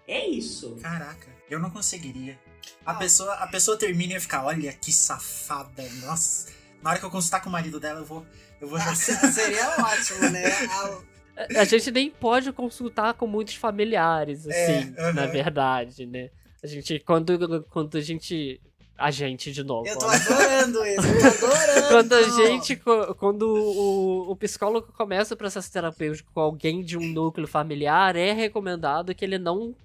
[0.08, 0.76] É isso.
[0.82, 2.38] Caraca, eu não conseguiria.
[2.86, 2.96] A, Ah.
[2.96, 6.52] pessoa, a pessoa termina e ia ficar, olha que safada, nossa.
[6.84, 8.26] Na hora que eu consultar com o marido dela, eu vou.
[8.62, 8.94] Eu vou já.
[8.96, 10.44] Seria ótimo, né?
[10.46, 15.14] A- A gente nem pode consultar com muitos familiares, É, assim, aham.
[15.14, 16.30] na verdade, né?
[16.64, 18.62] A gente, quando, quando a gente.
[18.96, 19.88] A gente, de novo.
[19.88, 20.16] Eu tô né?
[20.16, 21.88] adorando isso, eu tô adorando.
[21.88, 22.76] Quando a gente.
[23.18, 28.32] Quando o, o psicólogo começa o processo terapêutico com alguém de um núcleo familiar, é
[28.34, 29.76] recomendado que ele não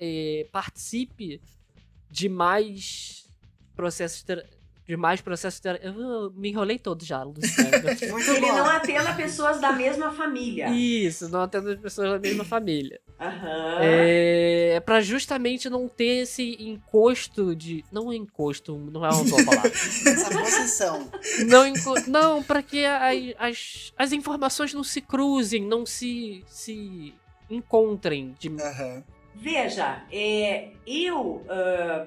[0.00, 1.40] eh, participe
[2.10, 3.26] de mais
[3.76, 4.48] processos ter-
[4.86, 6.00] de mais processo terapêutico.
[6.00, 7.70] Eu me enrolei todo já, Luciano.
[8.36, 10.68] Ele não atenda pessoas da mesma família.
[10.70, 13.00] Isso, não atendo as pessoas da mesma família.
[13.20, 13.78] Aham.
[13.80, 17.84] É para justamente não ter esse encosto de.
[17.90, 19.70] Não é encosto, não é uma boa palavra.
[19.74, 21.10] Essa possessão.
[21.48, 21.94] não, enco...
[22.08, 27.14] não para que a- as, as informações não se cruzem, não se, se
[27.50, 28.34] encontrem.
[28.38, 28.48] De...
[28.48, 29.02] Aham.
[29.34, 32.06] Veja, é, eu, ah,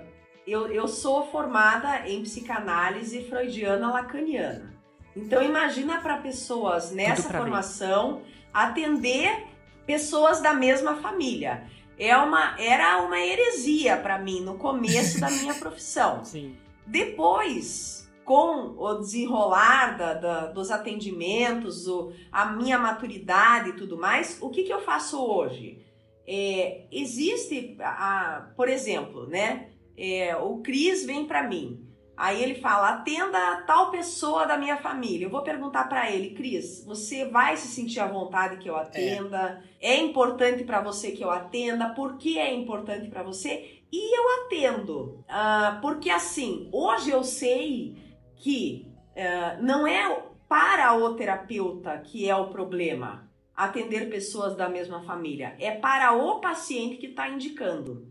[0.51, 4.73] eu, eu sou formada em psicanálise freudiana lacaniana.
[5.15, 7.45] Então imagina para pessoas nessa pra mim.
[7.45, 8.21] formação
[8.53, 9.47] atender
[9.85, 11.63] pessoas da mesma família.
[11.97, 16.23] É uma, era uma heresia para mim no começo da minha profissão.
[16.23, 16.55] Sim.
[16.85, 24.37] Depois, com o desenrolar da- da- dos atendimentos, o- a minha maturidade e tudo mais,
[24.41, 25.83] o que, que eu faço hoje?
[26.27, 29.68] É, existe, a, por exemplo, né?
[29.99, 31.85] É, o Cris vem para mim.
[32.15, 35.25] Aí ele fala: atenda tal pessoa da minha família.
[35.25, 39.63] Eu vou perguntar para ele, Cris, você vai se sentir à vontade que eu atenda?
[39.79, 41.89] É, importante para você que eu atenda?
[41.89, 43.81] Por que é importante para você?
[43.91, 45.23] E eu atendo.
[45.27, 47.95] Ah, porque assim, hoje eu sei
[48.35, 55.03] que ah, não é para o terapeuta que é o problema atender pessoas da mesma
[55.03, 55.55] família.
[55.59, 58.07] É para o paciente que está indicando.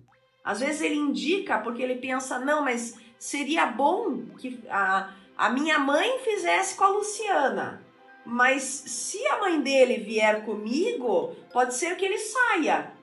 [0.48, 5.78] Às vezes ele indica porque ele pensa, não, mas seria bom que a, a minha
[5.78, 7.84] mãe fizesse com a Luciana.
[8.24, 12.94] Mas se a mãe dele vier comigo, pode ser que ele saia.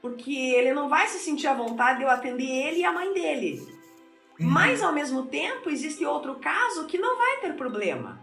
[0.00, 3.12] Porque ele não vai se sentir à vontade de eu atender ele e a mãe
[3.12, 3.66] dele.
[4.38, 8.22] Mas ao mesmo tempo, existe outro caso que não vai ter problema.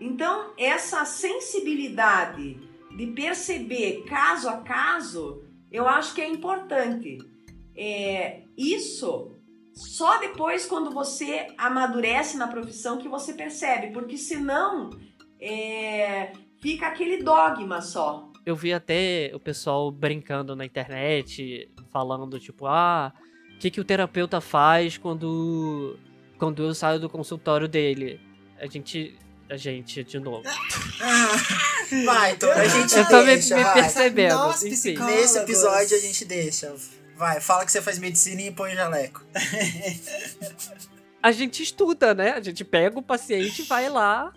[0.00, 2.58] Então, essa sensibilidade
[2.96, 7.35] de perceber caso a caso, eu acho que é importante.
[7.76, 9.36] É, isso
[9.76, 14.88] só depois, quando você amadurece na profissão, que você percebe, porque senão
[15.38, 18.30] é, fica aquele dogma só.
[18.46, 23.12] Eu vi até o pessoal brincando na internet, falando, tipo, ah,
[23.54, 25.98] o que, que o terapeuta faz quando,
[26.38, 28.20] quando eu saio do consultório dele?
[28.58, 29.14] A gente.
[29.48, 30.42] A gente, de novo.
[32.04, 33.74] Vai, então a gente Eu tô me, deixa, me vai.
[33.74, 34.34] percebendo.
[34.34, 34.62] Nós.
[34.62, 36.74] Nesse episódio a gente deixa.
[37.16, 39.24] Vai, fala que você faz medicina e põe jaleco.
[41.22, 42.32] A gente estuda, né?
[42.32, 44.32] A gente pega o paciente e vai lá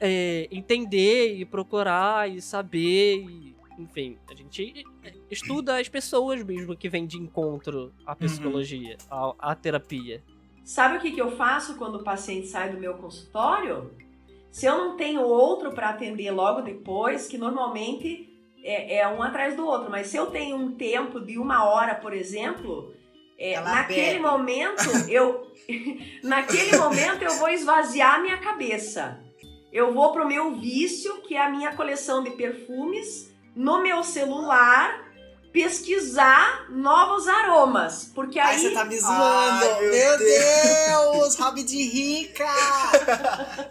[0.00, 3.16] é, entender e procurar e saber.
[3.18, 4.84] e, enfim, a gente
[5.30, 10.22] estuda as pessoas mesmo que vêm de encontro à psicologia, à, à terapia.
[10.64, 13.92] Sabe o que, que eu faço quando o paciente sai do meu consultório?
[14.50, 18.35] Se eu não tenho outro para atender logo depois, que normalmente
[18.66, 21.94] é, é um atrás do outro, mas se eu tenho um tempo de uma hora,
[21.94, 22.92] por exemplo,
[23.38, 24.20] é, naquele bebe.
[24.20, 25.46] momento eu
[26.22, 29.22] naquele momento eu vou esvaziar a minha cabeça.
[29.72, 35.05] Eu vou pro meu vício, que é a minha coleção de perfumes, no meu celular
[35.56, 39.64] pesquisar novos aromas, porque Aí aí você tá me zoando.
[39.64, 42.44] Ai, meu meu Deus, hobby de rica.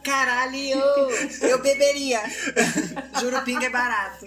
[0.03, 0.57] Caralho,
[1.43, 2.21] eu beberia.
[3.19, 4.25] Jurupinga é barato.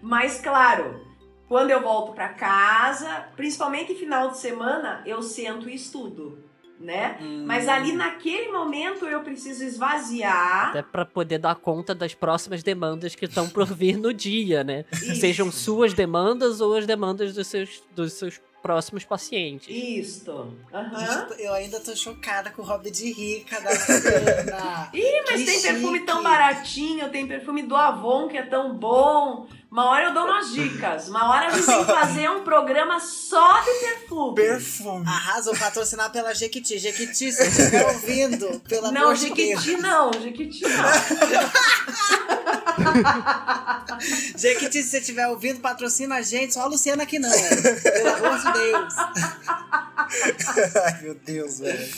[0.00, 1.04] Mas claro,
[1.48, 6.38] quando eu volto para casa, principalmente final de semana, eu sento e estudo,
[6.80, 7.18] né?
[7.46, 10.70] Mas ali naquele momento eu preciso esvaziar.
[10.70, 14.86] Até pra poder dar conta das próximas demandas que estão por vir no dia, né?
[14.92, 15.16] Isso.
[15.16, 19.68] Sejam suas demandas ou as demandas dos seus, dos seus próximos pacientes.
[19.68, 20.52] Isto.
[20.72, 21.26] Aham.
[21.28, 24.90] Gente, eu ainda tô chocada com o hobby de rica da Luciana.
[24.94, 26.06] Ih, mas Que tem perfume chique.
[26.06, 29.46] tão baratinho, tem perfume do Avon que é tão bom.
[29.70, 31.08] Uma hora eu dou umas dicas.
[31.08, 34.34] Uma hora a gente tem que fazer um programa só de perfume.
[34.34, 35.06] Perfume.
[35.06, 36.76] Arrasou patrocinar pela Jequiti.
[36.76, 39.14] Jequiti, se você estiver ouvindo, pelo Não.
[39.14, 40.70] Jequiti não, Jequiti não.
[44.36, 46.54] Jequiti, se você estiver ouvindo, patrocina a gente.
[46.54, 47.30] Só a Luciana aqui não.
[47.30, 48.94] Pelo amor de Deus.
[50.84, 51.88] Ai, meu Deus, velho.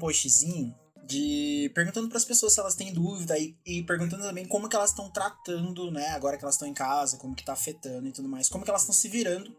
[0.00, 0.74] Postzinho
[1.04, 4.76] de perguntando para as pessoas se elas têm dúvida e, e perguntando também como que
[4.76, 8.12] elas estão tratando, né, agora que elas estão em casa, como que tá afetando e
[8.12, 9.54] tudo mais, como que elas estão se virando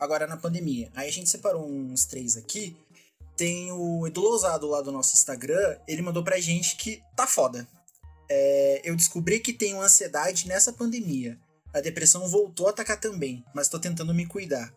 [0.00, 0.90] agora na pandemia.
[0.94, 2.76] Aí a gente separou uns três aqui.
[3.36, 7.68] Tem o Edu Lousado lá do nosso Instagram, ele mandou pra gente que tá foda.
[8.28, 11.38] É, eu descobri que tenho ansiedade nessa pandemia.
[11.74, 14.72] A depressão voltou a atacar também, mas tô tentando me cuidar.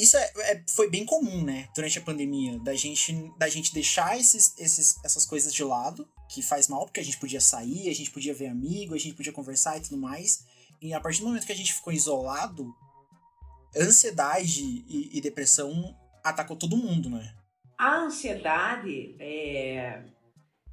[0.00, 1.68] Isso é, é- foi bem comum, né?
[1.74, 6.42] Durante a pandemia, da gente, da gente deixar esses, esses, essas coisas de lado, que
[6.42, 9.32] faz mal, porque a gente podia sair, a gente podia ver amigo, a gente podia
[9.32, 10.46] conversar e tudo mais.
[10.80, 12.74] E a partir do momento que a gente ficou isolado,
[13.76, 15.94] ansiedade e, e depressão
[16.24, 17.34] atacou todo mundo, né?
[17.76, 20.02] A ansiedade, é,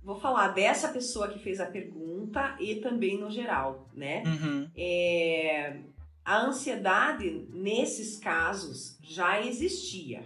[0.03, 4.23] vou falar dessa pessoa que fez a pergunta e também no geral, né?
[4.25, 4.69] Uhum.
[4.75, 5.79] É,
[6.27, 10.25] a ansiedade, nesses casos, já existia.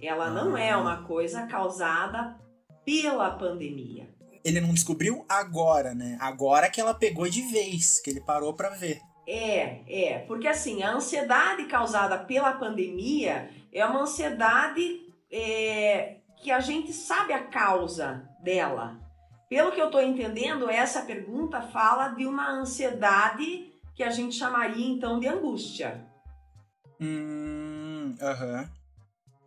[0.00, 0.78] Ela não é Ah.
[0.78, 2.36] uma coisa causada
[2.84, 4.12] pela pandemia.
[4.44, 6.18] Ele não descobriu agora, né?
[6.20, 9.00] Agora que ela pegou de vez, que ele parou pra ver.
[9.24, 15.00] É, é, porque assim, a ansiedade causada pela pandemia é uma ansiedade
[15.30, 18.98] é, que a gente sabe a causa dela.
[19.48, 24.86] Pelo que eu estou entendendo, essa pergunta fala de uma ansiedade que a gente chamaria
[24.86, 26.06] então de angústia,
[27.00, 28.68] Hum, aham.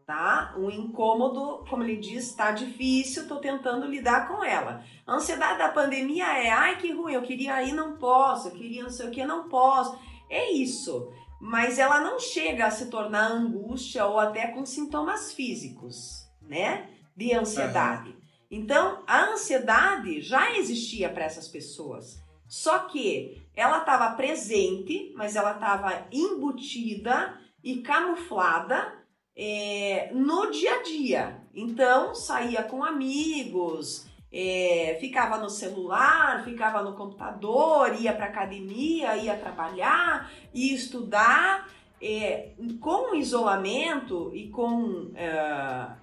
[0.06, 0.54] tá?
[0.58, 4.84] Um incômodo, como ele diz, tá difícil, estou tentando lidar com ela.
[5.06, 8.84] A ansiedade da pandemia é, ai que ruim, eu queria ir, não posso, eu queria
[8.84, 9.98] não sei o que, não posso.
[10.30, 11.12] É isso.
[11.40, 16.90] Mas ela não chega a se tornar angústia ou até com sintomas físicos, né?
[17.16, 18.16] De ansiedade.
[18.50, 22.18] Então, a ansiedade já existia para essas pessoas.
[22.48, 28.94] Só que ela estava presente, mas ela estava embutida e camuflada
[29.36, 31.42] é, no dia a dia.
[31.54, 39.36] Então, saía com amigos, é, ficava no celular, ficava no computador, ia para academia, ia
[39.36, 41.70] trabalhar, ia estudar.
[42.00, 45.12] É, com o isolamento e com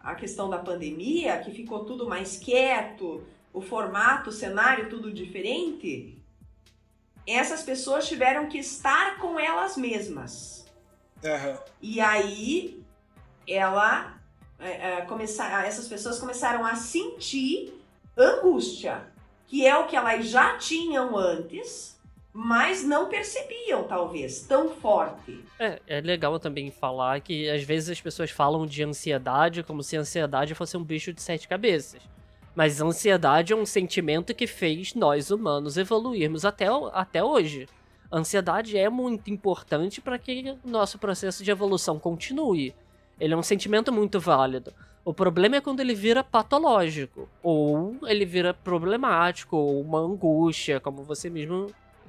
[0.03, 3.23] a questão da pandemia, que ficou tudo mais quieto,
[3.53, 6.21] o formato, o cenário tudo diferente,
[7.27, 10.67] essas pessoas tiveram que estar com elas mesmas.
[11.25, 11.59] Aham.
[11.81, 12.83] E aí
[13.49, 14.15] ela
[14.59, 17.81] é, é, começar, essas pessoas começaram a sentir
[18.17, 19.03] angústia,
[19.47, 21.99] que é o que elas já tinham antes,
[22.33, 25.45] mas não percebiam, talvez, tão forte.
[25.59, 29.97] É, é legal também falar que às vezes as pessoas falam de ansiedade como se
[29.97, 32.03] a ansiedade fosse um bicho de sete cabeças.
[32.55, 37.67] Mas a ansiedade é um sentimento que fez nós humanos evoluirmos até, até hoje.
[38.11, 42.75] A ansiedade é muito importante para que o nosso processo de evolução continue.
[43.19, 44.73] Ele é um sentimento muito válido.
[45.05, 51.03] O problema é quando ele vira patológico, ou ele vira problemático, ou uma angústia, como
[51.03, 51.67] você mesmo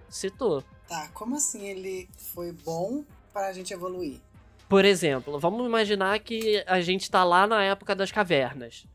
[0.07, 0.63] citou.
[0.87, 4.21] Tá, como assim ele foi bom para a gente evoluir?
[4.69, 8.87] Por exemplo, vamos imaginar que a gente tá lá na época das cavernas.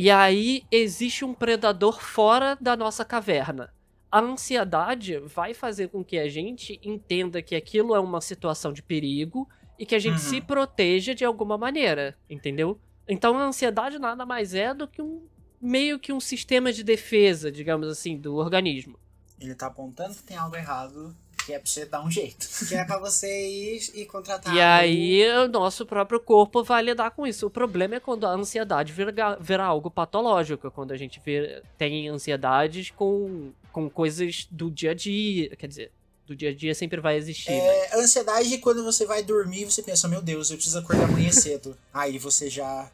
[0.00, 3.74] E aí existe um predador fora da nossa caverna.
[4.12, 8.80] A ansiedade vai fazer com que a gente entenda que aquilo é uma situação de
[8.80, 10.18] perigo e que a gente Uhum.
[10.30, 12.78] se proteja de alguma maneira, entendeu?
[13.08, 15.26] Então a ansiedade nada mais é do que um
[15.60, 18.96] meio que um sistema de defesa, digamos assim, do organismo.
[19.40, 21.12] Ele tá apontando que tem algo errado,
[21.48, 22.46] que é pra você dar um jeito.
[22.68, 24.54] Que é pra você ir e contratar.
[24.54, 27.46] E aí, o nosso próprio corpo vai lidar com isso.
[27.46, 32.08] O problema é quando a ansiedade vira, vira algo patológico, quando a gente vê, tem
[32.08, 35.56] ansiedades com, com coisas do dia a dia.
[35.56, 35.92] Quer dizer,
[36.26, 37.50] do dia a dia sempre vai existir.
[37.50, 37.56] né?
[37.56, 41.04] É, a ansiedade é quando você vai dormir você pensa, meu Deus, eu preciso acordar
[41.04, 41.74] amanhã cedo.
[41.94, 42.90] Aí você já,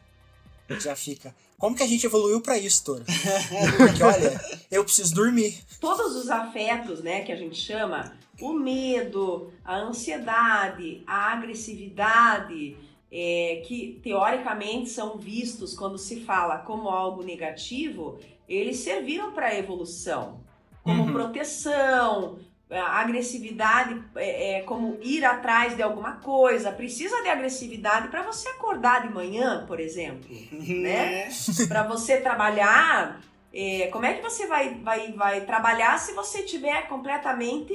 [0.79, 1.35] já fica.
[1.57, 3.03] Como que a gente evoluiu pra isso, Toro?
[3.77, 4.39] Porque olha,
[4.69, 5.57] eu preciso dormir.
[5.79, 12.75] Todos os afetos, né, que a gente chama, o medo, a ansiedade, a agressividade,
[13.11, 19.57] é, que teoricamente são vistos quando se fala como algo negativo, eles serviram para a
[19.57, 20.39] evolução,
[20.83, 21.13] como Uhum.
[21.13, 22.37] proteção,
[22.81, 26.71] a agressividade é, é como ir atrás de alguma coisa.
[26.71, 31.29] Precisa de agressividade para você acordar de manhã, por exemplo né?
[31.67, 33.21] para você trabalhar,
[33.53, 37.73] é, como é que você vai, vai, vai trabalhar se você estiver completamente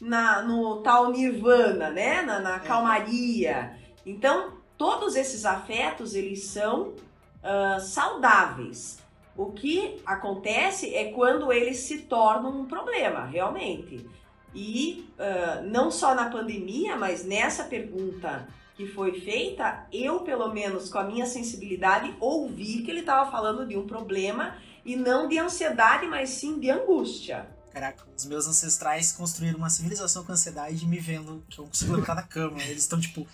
[0.00, 2.22] na, no tal nirvana, né?
[2.22, 3.76] Na, na calmaria.
[4.04, 6.94] Então, todos esses afetos, eles são
[7.42, 8.98] ah, saudáveis.
[9.36, 14.06] O que acontece é quando eles se tornam um problema, realmente.
[14.54, 20.88] E ah, não só na pandemia, mas nessa pergunta que foi feita, eu, pelo menos
[20.88, 25.38] com a minha sensibilidade, ouvi que ele estava falando de um problema e não de
[25.38, 27.46] ansiedade, mas sim de angústia.
[27.70, 32.14] Caraca, os meus ancestrais construíram uma civilização com ansiedade me vendo que eu consigo levantar
[32.14, 32.60] da cama.
[32.62, 33.26] Eles estão tipo,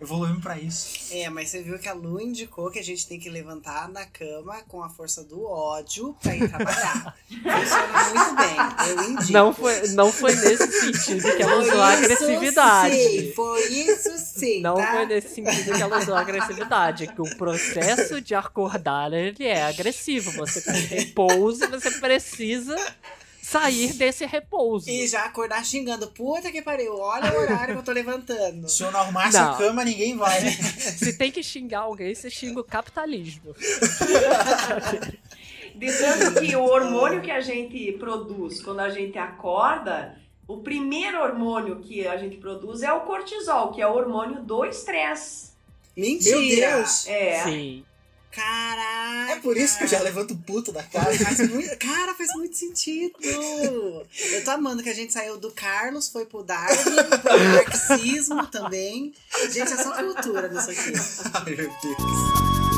[0.00, 1.12] Evoluímos pra isso.
[1.12, 4.06] É, mas você viu que a Lu indicou que a gente tem que levantar na
[4.06, 7.16] cama com a força do ódio pra ir trabalhar.
[7.28, 8.88] Funciona muito bem.
[8.88, 9.32] Eu indico.
[9.32, 12.94] Não foi, não foi nesse sentido que ela Foi usou a agressividade.
[12.94, 14.92] Sim, foi isso sim, Não tá?
[14.92, 19.64] foi nesse sentido que ela usou a agressividade, que o processo de acordar ele é
[19.64, 20.30] agressivo.
[20.32, 22.76] Você tem repouso e você precisa
[23.48, 24.90] sair desse repouso.
[24.90, 26.08] E já acordar xingando.
[26.08, 28.68] Puta que pariu, olha o horário que eu tô levantando.
[28.68, 29.52] Se eu não arrumasse Não.
[29.54, 30.40] a cama, ninguém vai.
[30.40, 30.50] né?
[30.78, 33.54] Se tem que xingar alguém, você xinga o capitalismo.
[35.74, 41.22] De tanto que o hormônio que a gente produz quando a gente acorda, o primeiro
[41.22, 45.52] hormônio que a gente produz é o cortisol, que é o hormônio do estresse.
[45.96, 46.36] Mentira.
[46.38, 47.06] Meu Deus!
[47.06, 47.42] É.
[47.44, 47.84] Sim.
[48.30, 49.32] Caraca.
[49.32, 51.24] É por isso que eu já levanto puto da casa.
[51.24, 53.14] Faz muito, cara, faz muito sentido.
[53.20, 56.76] Eu tô amando que a gente saiu do Carlos, foi pro Darwin,
[57.22, 59.14] pro marxismo também.
[59.50, 60.92] Gente, é só cultura nisso aqui.
[61.34, 62.68] Ai, meu Deus.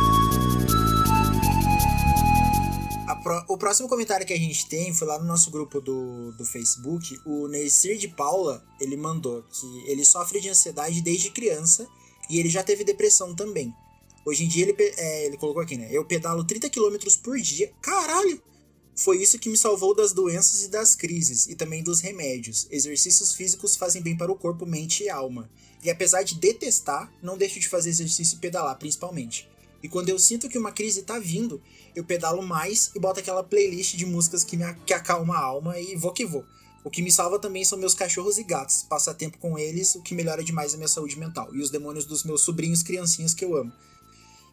[3.49, 7.21] O próximo comentário que a gente tem foi lá no nosso grupo do, do Facebook.
[7.27, 11.87] O Neissir de Paula, ele mandou que ele sofre de ansiedade desde criança
[12.31, 13.75] e ele já teve depressão também.
[14.31, 15.89] Hoje em dia, ele, é, ele colocou aqui, né?
[15.91, 17.73] Eu pedalo 30 km por dia.
[17.83, 18.41] Caralho!
[18.95, 22.69] Foi isso que me salvou das doenças e das crises, e também dos remédios.
[22.71, 25.51] Exercícios físicos fazem bem para o corpo, mente e alma.
[25.83, 29.49] E apesar de detestar, não deixo de fazer exercício e pedalar, principalmente.
[29.83, 31.61] E quando eu sinto que uma crise tá vindo,
[31.97, 35.77] eu pedalo mais e boto aquela playlist de músicas que, me, que acalma a alma
[35.81, 36.45] e vou que vou.
[36.85, 38.85] O que me salva também são meus cachorros e gatos.
[38.85, 41.53] Passar tempo com eles, o que melhora demais a minha saúde mental.
[41.53, 43.73] E os demônios dos meus sobrinhos criancinhas que eu amo.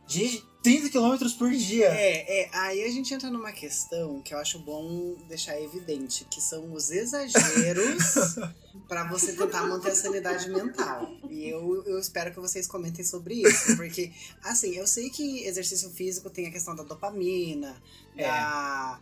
[0.08, 1.88] De 30 km por dia.
[1.88, 6.42] É, é, aí a gente entra numa questão que eu acho bom deixar evidente, que
[6.42, 8.26] são os exageros
[8.88, 11.10] pra você tentar manter a sanidade mental.
[11.30, 14.12] E eu, eu espero que vocês comentem sobre isso, porque,
[14.44, 17.76] assim, eu sei que exercício físico tem a questão da dopamina,
[18.16, 18.24] É.
[18.28, 19.00] da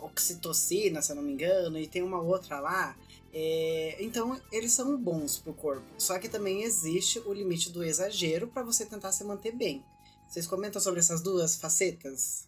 [0.00, 2.96] oxitocina, se eu não me engano, e tem uma outra lá.
[3.32, 5.84] É, então, eles são bons pro corpo.
[5.98, 9.84] Só que também existe o limite do exagero pra você tentar se manter bem.
[10.28, 12.46] Vocês comentam sobre essas duas facetas?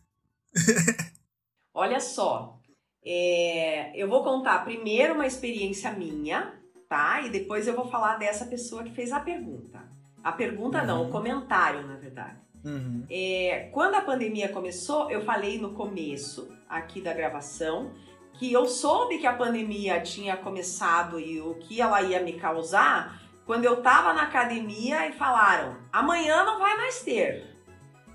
[1.73, 2.59] Olha só,
[3.05, 6.55] é, eu vou contar primeiro uma experiência minha,
[6.89, 7.23] tá?
[7.23, 9.81] E depois eu vou falar dessa pessoa que fez a pergunta.
[10.23, 11.09] A pergunta não, Uhum.
[11.09, 12.39] o comentário, na verdade.
[12.63, 13.07] Uhum.
[13.09, 17.95] É, quando a pandemia começou, eu falei no começo aqui da gravação
[18.35, 23.21] que eu soube que a pandemia tinha começado e o que ela ia me causar
[23.47, 27.50] quando eu tava na academia e falaram: amanhã não vai mais ter.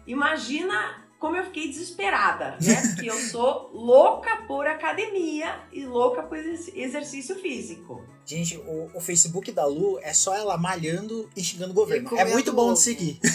[0.08, 2.82] Imagina como eu fiquei desesperada, né?
[2.96, 8.04] Porque eu sou louca por academia e louca por exerc- exercício físico.
[8.26, 12.18] Gente, o, o Facebook da Lu é só ela malhando e xingando o governo.
[12.18, 13.20] É muito bom de seguir.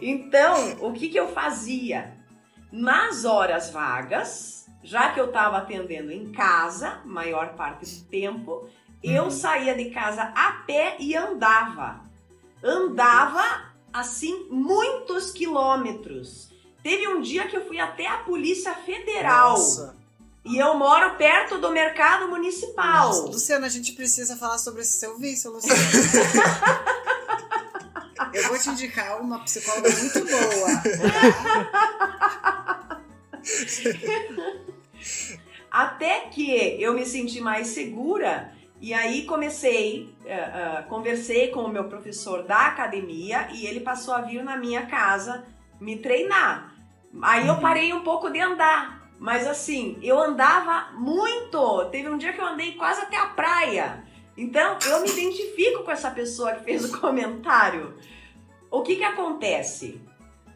[0.00, 2.14] Então, o que, que eu fazia?
[2.70, 8.68] Nas horas vagas, já que eu estava atendendo em casa, maior parte do tempo,
[9.02, 9.30] eu Uhum.
[9.30, 12.04] saía de casa a pé e andava.
[12.62, 16.48] Andava, assim, muitos quilômetros.
[16.82, 19.52] Teve um dia que eu fui até a Polícia Federal.
[19.52, 19.96] Nossa.
[20.44, 23.06] E eu moro perto do mercado municipal.
[23.06, 25.80] Nossa, Luciana, a gente precisa falar sobre esse seu vício, Luciana.
[28.32, 30.82] Eu vou te indicar uma psicóloga muito boa.
[35.70, 38.52] Até que eu me senti mais segura
[38.84, 44.12] e aí comecei, eh, eh, conversei com o meu professor da academia e ele passou
[44.12, 45.46] a vir na minha casa
[45.80, 46.74] me treinar.
[47.22, 47.60] Aí eu Uhum.
[47.60, 51.86] parei um pouco de andar, mas assim, eu andava muito.
[51.86, 54.04] Teve um dia que eu andei quase até a praia.
[54.36, 57.94] Então eu me identifico com essa pessoa que fez o comentário.
[58.70, 59.98] O que que acontece?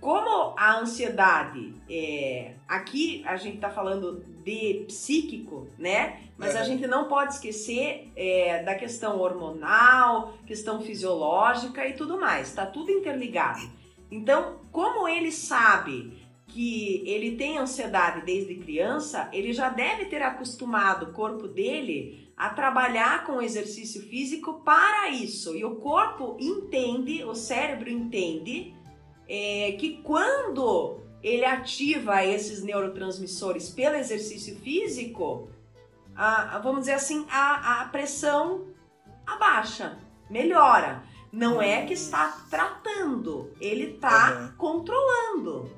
[0.02, 6.20] Como a ansiedade, é, aqui a gente tá falando de psíquico, né?
[6.38, 6.66] Mas a Uhum.
[6.66, 12.54] gente não pode esquecer é, da questão hormonal, questão fisiológica e tudo mais.
[12.54, 13.68] Tá tudo interligado.
[14.10, 21.06] Então, como ele sabe que ele tem ansiedade desde criança, ele já deve ter acostumado
[21.10, 25.54] o corpo dele a trabalhar com o exercício físico para isso.
[25.54, 28.72] E o corpo entende, o cérebro entende
[29.28, 35.48] é, que quando ele ativa esses neurotransmissores pelo exercício físico,
[36.14, 38.66] a- vamos dizer assim, a, a pressão
[39.26, 39.98] abaixa,
[40.30, 41.02] melhora.
[41.30, 44.56] Não é que está tratando, ele está Uhum.
[44.56, 45.70] controlando.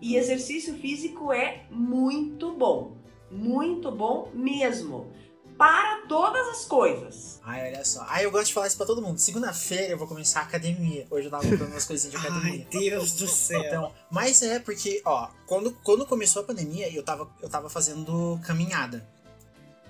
[0.00, 2.96] E exercício físico é muito bom,
[3.30, 5.12] muito bom mesmo.
[5.58, 7.40] Para todas as coisas.
[7.42, 8.04] Ai, olha só.
[8.08, 9.18] Ai, eu gosto de falar isso pra todo mundo.
[9.18, 11.06] Segunda-feira eu vou começar a academia.
[11.10, 12.66] Hoje eu tava comprando umas coisinhas de academia.
[12.72, 13.60] Ai, Deus do céu.
[13.60, 18.38] Então, mas é porque, ó, quando, quando começou a pandemia, eu tava, eu tava fazendo
[18.46, 19.06] caminhada.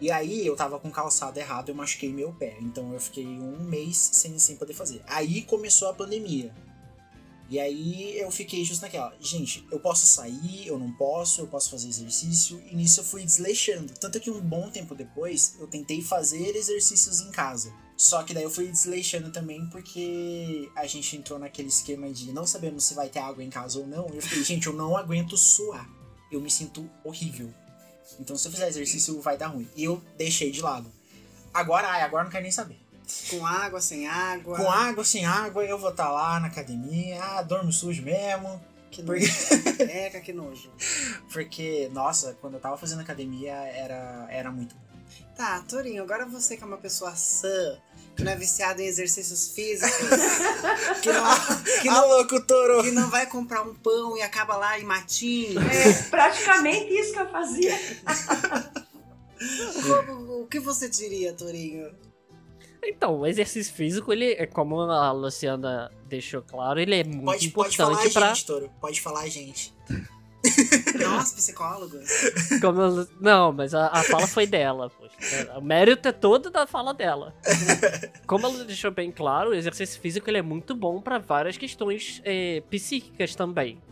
[0.00, 2.56] E aí eu tava com calçado errado, eu machuquei meu pé.
[2.60, 5.02] Então eu fiquei um mês sem, sem poder fazer.
[5.06, 6.54] Aí começou a pandemia.
[7.48, 11.70] E aí eu fiquei justo naquela, gente, eu posso sair, eu não posso, eu posso
[11.70, 13.94] fazer exercício, e nisso eu fui desleixando.
[13.94, 17.72] Tanto que um bom tempo depois eu tentei fazer exercícios em casa.
[17.96, 22.46] Só que daí eu fui desleixando também porque a gente entrou naquele esquema de não
[22.46, 24.08] sabemos se vai ter água em casa ou não.
[24.12, 25.90] E eu fiquei, gente, eu não aguento suar.
[26.30, 27.52] Eu me sinto horrível.
[28.20, 29.68] Então se eu fizer exercício vai dar ruim.
[29.74, 30.88] E eu deixei de lado.
[31.52, 32.78] Agora, ai, agora não quero nem saber.
[33.30, 34.56] Com água, sem água.
[34.56, 37.22] Com água, sem água, eu vou estar lá na academia.
[37.22, 38.60] Ah, dormo sujo mesmo.
[38.90, 39.82] Que Porque- nojo.
[39.90, 40.70] Eca, que nojo.
[41.32, 44.88] Porque, nossa, quando eu tava fazendo academia era, era muito bom.
[45.36, 47.78] Tá, Torinho, agora você que é uma pessoa sã,
[48.16, 49.92] que não é viciado em exercícios físicos,
[51.00, 51.24] que não,
[51.82, 52.82] que não, louco, Toro!
[52.82, 55.60] que não vai comprar um pão e acaba lá em matinho.
[55.60, 57.74] É praticamente isso que eu fazia.
[60.40, 61.92] O que você diria, Torinho?
[62.82, 67.50] Então, o exercício físico, ele, é como a Luciana deixou claro, ele é muito Pode,
[67.50, 68.28] pode falar a importante pra.
[68.34, 68.70] gente, Toro.
[68.80, 69.74] Pode falar a gente.
[71.00, 72.08] Nós, psicólogos.
[72.60, 75.52] Como Lu- Não, mas a, a fala foi dela, poxa.
[75.58, 77.34] O mérito é todo da fala dela.
[78.24, 82.22] Como ela deixou bem claro, o exercício físico ele é muito bom para várias questões
[82.24, 83.82] é, psíquicas também.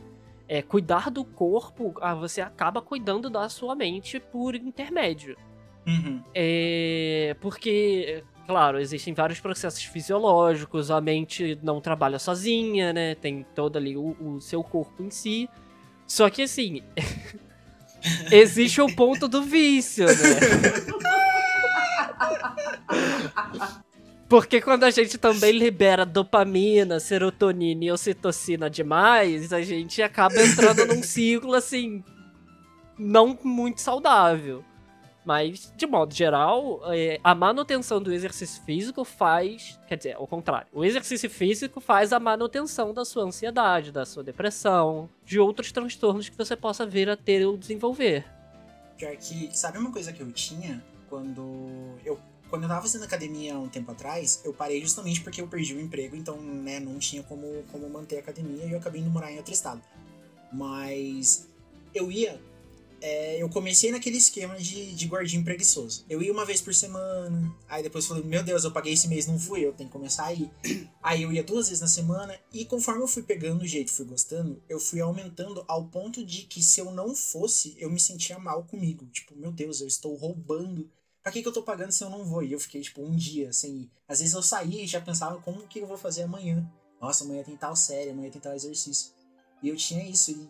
[0.48, 5.36] É, cuidar do corpo, ah, você acaba cuidando da sua mente por intermédio.
[5.84, 6.22] Uhum.
[6.32, 13.14] É, porque, claro, existem vários processos fisiológicos, a mente não trabalha sozinha, né?
[13.14, 15.48] Tem todo ali o, o seu corpo em si.
[16.06, 16.82] Só que assim,
[18.30, 20.12] existe o ponto do vício, né?
[24.28, 30.84] Porque quando a gente também libera dopamina, serotonina e ocitocina demais, a gente acaba entrando
[30.86, 32.02] num ciclo assim
[32.98, 34.64] não muito saudável.
[35.26, 39.76] Mas, de modo geral, é, a manutenção do exercício físico faz.
[39.88, 40.68] Quer dizer, ao contrário.
[40.72, 46.28] O exercício físico faz a manutenção da sua ansiedade, da sua depressão, de outros transtornos
[46.28, 48.24] que você possa vir a ter ou desenvolver.
[48.96, 52.18] Pior que, sabe uma coisa que eu tinha quando eu
[52.48, 55.80] quando eu tava fazendo academia um tempo atrás, eu parei justamente porque eu perdi o
[55.80, 59.32] emprego, então, né, não tinha como, como manter a academia e eu acabei indo morar
[59.32, 59.82] em outro estado.
[60.52, 61.48] Mas
[61.92, 62.40] eu ia.
[63.00, 66.04] É, eu comecei naquele esquema de, de gordinho preguiçoso.
[66.08, 69.26] Eu ia uma vez por semana, aí depois falei, meu Deus, eu paguei esse mês,
[69.26, 70.50] não fui, eu tenho que começar a ir.
[71.02, 74.04] Aí eu ia duas vezes na semana, e conforme eu fui pegando o jeito, fui
[74.04, 78.40] gostando, eu fui aumentando ao ponto de que se eu não fosse, eu me sentia
[78.40, 79.06] mal comigo.
[79.06, 80.90] Tipo, meu Deus, eu estou roubando.
[81.22, 82.42] Pra que, que eu tô pagando se eu não vou?
[82.42, 83.90] E eu fiquei, tipo, um dia sem ir.
[84.08, 86.68] Às vezes eu saía e já pensava como que eu vou fazer amanhã.
[87.00, 89.12] Nossa, amanhã tem tal série, amanhã tem tal exercício.
[89.62, 90.30] E eu tinha isso.
[90.32, 90.48] E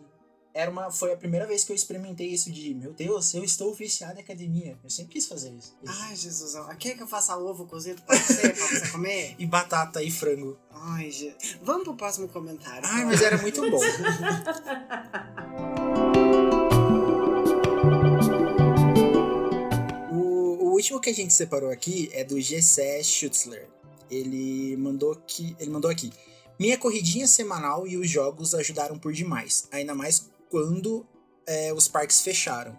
[0.57, 3.71] era uma, foi a primeira vez que eu experimentei isso de, meu Deus, eu estou
[3.75, 4.75] viciado em academia.
[4.83, 5.77] Eu sempre quis fazer isso.
[5.85, 9.35] Ai, Jesus, quer que eu faça ovo cozido pra você, pra você comer?
[9.37, 10.57] E batata e frango.
[10.71, 11.59] Ai, Jesus.
[11.61, 12.81] Vamos pro próximo comentário.
[12.83, 13.77] Ai, mas era muito bom.
[20.11, 23.69] o, o último que a gente separou aqui é do Gessé Schutzler.
[24.09, 26.11] Ele mandou, que, ele mandou aqui.
[26.59, 29.67] Minha corridinha semanal e os jogos ajudaram por demais.
[29.71, 31.05] Ainda mais quando
[31.45, 32.77] é, os parques fecharam.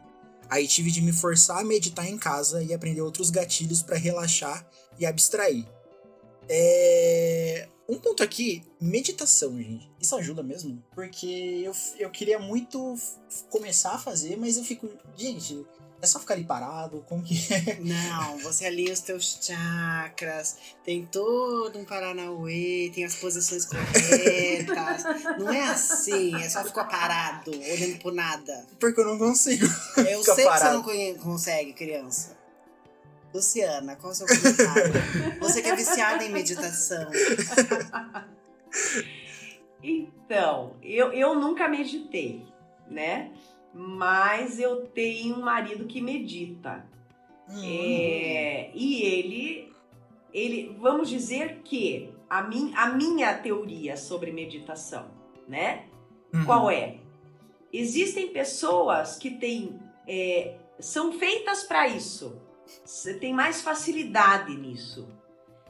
[0.50, 4.66] Aí tive de me forçar a meditar em casa e aprender outros gatilhos para relaxar
[4.98, 5.66] e abstrair.
[6.48, 7.68] É...
[7.88, 9.90] Um ponto aqui, meditação, gente.
[9.98, 10.82] Isso ajuda mesmo?
[10.94, 12.94] Porque eu, eu queria muito
[13.50, 14.88] começar a fazer, mas eu fico.
[15.16, 15.66] Gente,
[16.00, 17.04] é só ficar ali parado?
[17.08, 17.78] Como que é?
[17.80, 25.04] Não, você alinha os teus chakras, tem todo um Paranauê, tem as posições corretas.
[25.38, 28.66] Não é assim, é só ficar parado, olhando pro nada.
[28.78, 29.66] Porque eu não consigo.
[29.96, 30.82] Eu sei que você parado.
[30.82, 32.36] não consegue, criança.
[33.34, 34.92] Luciana, qual é o seu comentário?
[35.40, 37.10] você que é viciada em meditação.
[39.82, 42.44] Então, eu, eu nunca meditei,
[42.90, 43.30] né?
[43.74, 46.86] Mas eu tenho um marido que medita.
[47.48, 47.62] Hum.
[47.62, 49.72] É, e ele,
[50.32, 55.06] ele, vamos dizer que a, min, a minha teoria sobre meditação,
[55.46, 55.84] né?
[56.32, 56.44] Uhum.
[56.44, 56.98] Qual é?
[57.72, 62.40] Existem pessoas que têm, é, são feitas para isso.
[62.84, 65.08] Você tem mais facilidade nisso.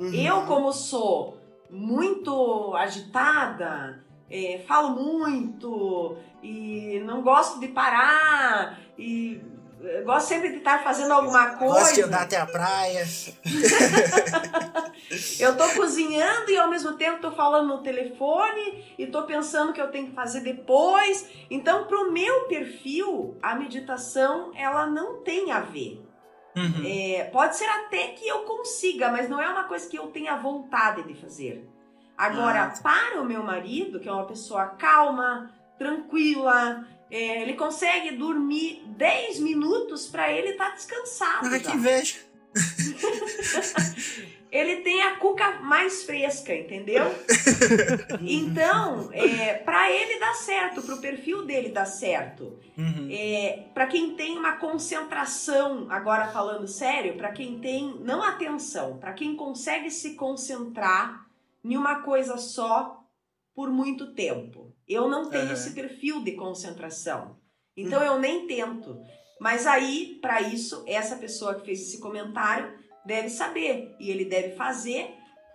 [0.00, 0.12] Uhum.
[0.14, 1.38] Eu, como sou
[1.70, 9.40] muito agitada, é, falo muito e não gosto de parar e
[9.80, 11.80] eu gosto sempre de estar fazendo alguma coisa.
[11.80, 13.06] Gosto de andar até a praia.
[15.38, 19.80] eu tô cozinhando e ao mesmo tempo tô falando no telefone e tô pensando que
[19.80, 21.28] eu tenho que fazer depois.
[21.48, 26.04] Então, pro meu perfil, a meditação ela não tem a ver.
[26.56, 26.82] Uhum.
[26.84, 30.36] É, pode ser até que eu consiga, mas não é uma coisa que eu tenha
[30.36, 31.68] vontade de fazer.
[32.16, 32.82] Agora, Ah.
[32.82, 39.40] para o meu marido, que é uma pessoa calma, tranquila, é, ele consegue dormir 10
[39.40, 41.46] minutos para ele estar descansado.
[41.46, 42.16] Ah, que inveja.
[44.50, 47.04] Ele tem a cuca mais fresca, entendeu?
[48.22, 52.58] então, é, para ele dá certo, pro perfil dele dá certo.
[52.76, 53.08] Uhum.
[53.10, 59.12] É, para quem tem uma concentração, agora falando sério, para quem tem não atenção, para
[59.12, 61.26] quem consegue se concentrar
[61.62, 63.04] em uma coisa só
[63.54, 64.67] por muito tempo.
[64.88, 65.52] Eu não tenho Aham.
[65.52, 67.36] esse perfil de concentração.
[67.76, 69.00] Então eu nem tento.
[69.40, 72.72] Mas aí, para isso, essa pessoa que fez esse comentário
[73.04, 75.14] deve saber e ele deve fazer.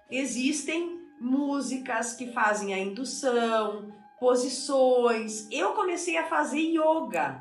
[0.10, 5.48] Existem músicas que fazem a indução, posições.
[5.52, 7.40] Eu comecei a fazer yoga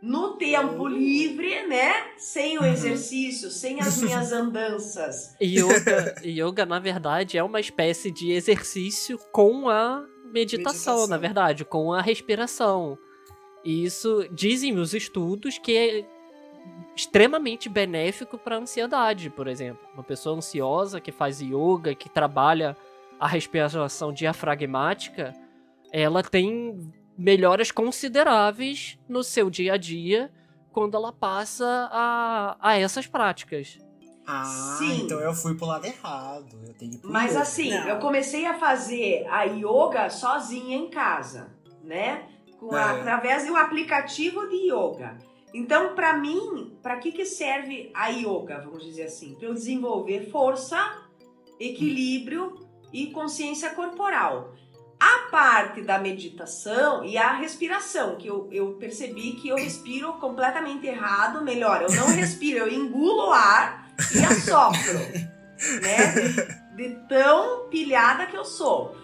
[0.00, 1.92] no tempo livre, né?
[2.16, 2.66] Sem o Uhum.
[2.68, 5.34] exercício, sem as minhas andanças.
[5.42, 11.06] Yoga, yoga, na verdade, é uma espécie de exercício com a meditação, Meditação.
[11.08, 12.98] na verdade, com a respiração.
[13.64, 16.04] E isso dizem os estudos que é
[16.94, 19.86] extremamente benéfico para a ansiedade, por exemplo.
[19.94, 22.76] Uma pessoa ansiosa que faz yoga, que trabalha
[23.18, 25.34] a respiração diafragmática,
[25.92, 30.30] ela tem melhoras consideráveis no seu dia a dia
[30.72, 33.78] quando ela passa a, a essas práticas.
[34.26, 35.02] Ah, Sim.
[35.04, 36.58] então eu fui pro lado errado.
[36.66, 37.40] Eu tenho Mas yoga.
[37.42, 37.88] assim, Não.
[37.88, 41.54] eu comecei a fazer a yoga sozinha em casa,
[41.84, 42.24] né?
[42.58, 43.00] Com a- É.
[43.00, 45.16] através de um aplicativo de yoga.
[45.54, 49.34] Então, pra mim, pra que que serve a yoga, vamos dizer assim?
[49.36, 50.76] Para eu desenvolver força,
[51.60, 52.54] equilíbrio
[52.92, 54.52] e consciência corporal.
[54.98, 60.86] A parte da meditação e a respiração, que eu, eu percebi que eu respiro completamente
[60.86, 61.42] errado.
[61.44, 64.98] Melhor, eu não respiro, eu engulo o ar e assopro,
[65.82, 66.12] né?
[66.74, 68.96] De, de tão pilhada que eu sou.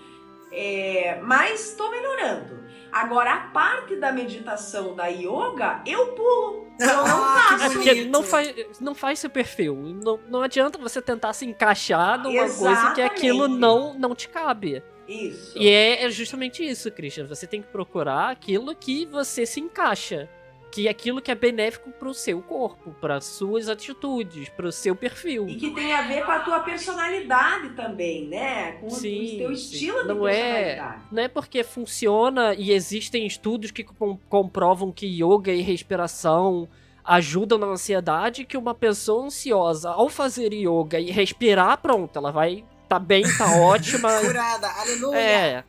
[0.53, 2.63] É, mas tô melhorando.
[2.93, 6.67] Agora, a parte da meditação da yoga, eu pulo.
[6.79, 9.75] Eu não Ah, que É faço porque não faz, não faz seu perfil.
[10.05, 13.61] Não, não adianta você tentar se encaixar numa coisa que aquilo Exatamente.
[13.61, 14.83] não, não te cabe.
[15.09, 15.57] isso.
[15.57, 17.27] E é, é justamente isso, Christian.
[17.27, 20.29] Você tem que procurar aquilo que você se encaixa.
[20.73, 25.47] Que é aquilo que é benéfico pro seu corpo, para suas atitudes, pro seu perfil.
[25.47, 28.73] E que tem a ver com a tua personalidade também, né?
[28.81, 29.63] Com Sim, o teu sim.
[29.63, 30.33] estilo de Não é-
[30.75, 31.03] personalidade.
[31.13, 36.67] Não é porque funciona e existem estudos que com- comprovam que yoga e respiração
[37.05, 42.65] ajudam na ansiedade que uma pessoa ansiosa, ao fazer yoga e respirar, pronto, ela vai
[42.89, 44.09] tá bem, tá ótima.
[44.21, 45.19] Curada, aleluia.
[45.19, 45.65] É,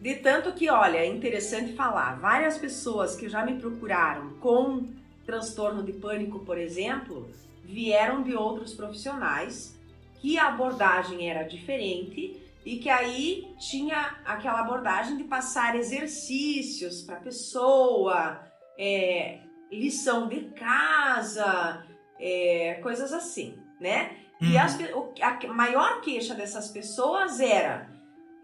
[0.00, 4.84] De tanto que, olha, é interessante falar, várias pessoas que já me procuraram com
[5.24, 7.30] transtorno de pânico, por exemplo,
[7.64, 9.76] vieram de outros profissionais
[10.20, 17.16] que a abordagem era diferente e que aí tinha aquela abordagem de passar exercícios para
[17.16, 18.40] a pessoa,
[18.78, 19.38] é,
[19.70, 21.84] lição de casa,
[22.18, 24.16] é, coisas assim, né?
[24.40, 24.60] E Uhum.
[24.60, 24.78] as
[25.22, 27.85] a maior queixa dessas pessoas era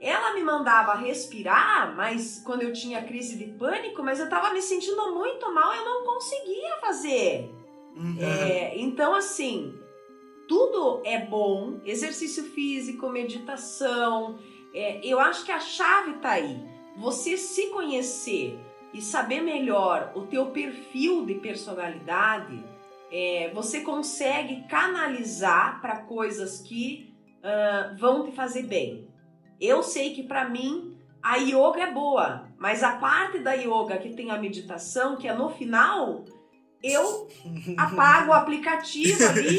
[0.03, 4.61] ela me mandava respirar, mas quando eu tinha crise de pânico, mas eu tava me
[4.61, 7.49] sentindo muito mal, eu não conseguia fazer.
[7.97, 8.17] Uhum.
[8.19, 9.79] É, então, assim,
[10.49, 14.39] tudo é bom, exercício físico, meditação.
[14.75, 16.61] é, eu acho que a chave tá aí.
[16.97, 18.59] Você se conhecer
[18.93, 22.63] e saber melhor o teu perfil de personalidade,
[23.11, 29.12] é, você consegue canalizar para coisas que ah, vão te fazer bem.
[29.63, 34.13] Eu sei que para mim a yoga é boa, mas a parte da yoga que
[34.13, 36.25] tem a meditação, que é no final,
[36.83, 37.29] eu
[37.77, 39.59] apago o aplicativo ali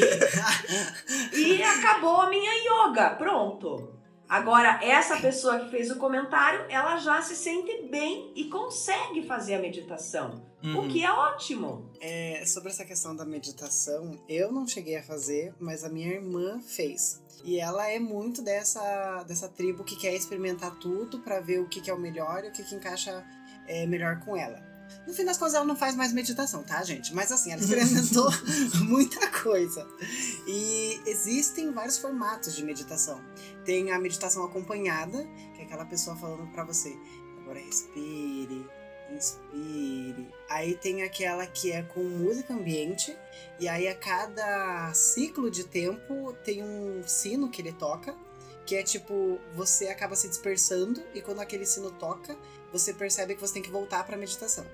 [1.32, 3.14] e acabou a minha yoga.
[3.16, 3.94] Pronto.
[4.28, 9.54] Agora, essa pessoa que fez o comentário, ela já se sente bem e consegue fazer
[9.54, 10.86] a meditação, Uhum.
[10.86, 11.90] o que é ótimo.
[12.00, 16.58] É, sobre essa questão da meditação, eu não cheguei a fazer, mas a minha irmã
[16.60, 17.22] fez.
[17.44, 21.82] E ela é muito dessa, dessa tribo que quer experimentar tudo pra ver o que,
[21.82, 23.22] que é o melhor e o que, que encaixa
[23.68, 24.74] é, melhor com ela.
[25.06, 27.14] No fim das contas, ela não faz mais meditação, tá, gente?
[27.14, 28.30] Mas assim, ela experimentou
[28.88, 29.86] muita coisa.
[30.46, 33.20] E existem vários formatos de meditação.
[33.64, 36.96] Tem a meditação acompanhada, que é aquela pessoa falando pra você:
[37.42, 38.66] agora respire,
[39.14, 40.28] inspire.
[40.48, 43.16] Aí tem aquela que é com música ambiente.
[43.58, 48.14] E aí a cada ciclo de tempo tem um sino que ele toca.
[48.66, 52.36] Que é tipo, você acaba se dispersando e quando aquele sino toca,
[52.72, 54.64] você percebe que você tem que voltar pra meditação.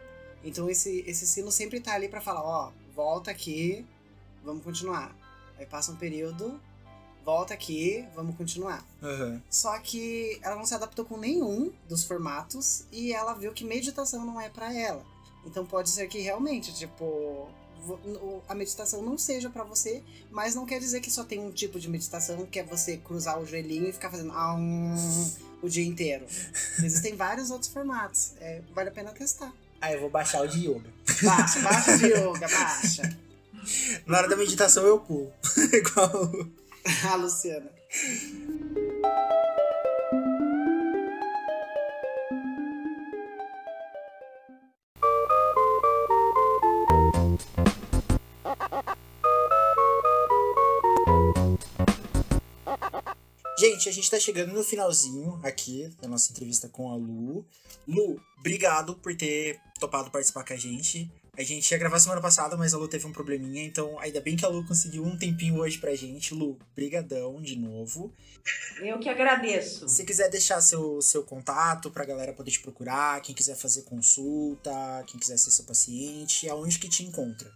[0.44, 3.84] Então esse, esse sino sempre tá ali pra falar, ó, volta aqui,
[4.44, 5.14] vamos continuar.
[5.58, 6.60] Aí passa um período,
[7.24, 8.84] volta aqui, vamos continuar.
[9.02, 9.40] Aham.
[9.50, 14.24] Só que ela não se adaptou com nenhum dos formatos e ela viu que meditação
[14.24, 15.04] não é pra ela.
[15.46, 20.66] Então pode ser que realmente, tipo, o- a meditação não seja pra você, mas não
[20.66, 23.88] quer dizer que só tem um tipo de meditação que é você cruzar o joelhinho
[23.88, 25.30] e ficar fazendo um,
[25.62, 26.26] o dia inteiro.
[26.82, 28.32] Existem vários outros formatos.
[28.40, 29.52] É, vale a pena testar.
[29.80, 30.90] Ah, eu vou baixar o de yoga.
[31.22, 33.18] Baixa, baixa de yoga, baixa.
[34.06, 35.32] Na hora da meditação eu pulo.
[35.72, 36.30] Igual.
[37.04, 37.70] A Luciana.
[53.58, 57.44] Gente, a gente tá chegando no finalzinho aqui da nossa entrevista com a Lu.
[57.86, 61.10] Lu, obrigado por ter topado participar com a gente.
[61.36, 64.36] A gente ia gravar semana passada, mas a Lu teve um probleminha, então ainda bem
[64.36, 66.34] que a Lu conseguiu um tempinho hoje pra gente.
[66.34, 68.12] Lu, brigadão de novo.
[68.80, 69.88] Eu que agradeço.
[69.88, 75.04] Se quiser deixar seu, seu contato pra galera poder te procurar, quem quiser fazer consulta,
[75.06, 77.50] quem quiser ser seu paciente, aonde que te encontra?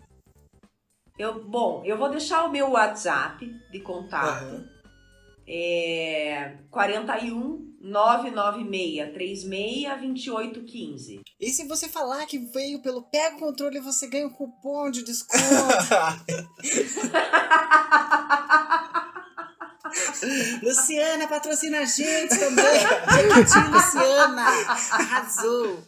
[1.19, 4.45] Eu, bom, eu vou deixar o meu WhatsApp de contato.
[4.45, 4.69] Aham.
[5.47, 11.21] É 41 996 36 28 15.
[11.39, 15.05] E se você falar que veio pelo Pega o Controle, você ganha um cupom de
[15.05, 15.43] desconto.
[20.63, 22.65] Luciana patrocina a gente também.
[22.65, 24.47] Gente, Luciana.
[24.91, 25.85] Arrasou.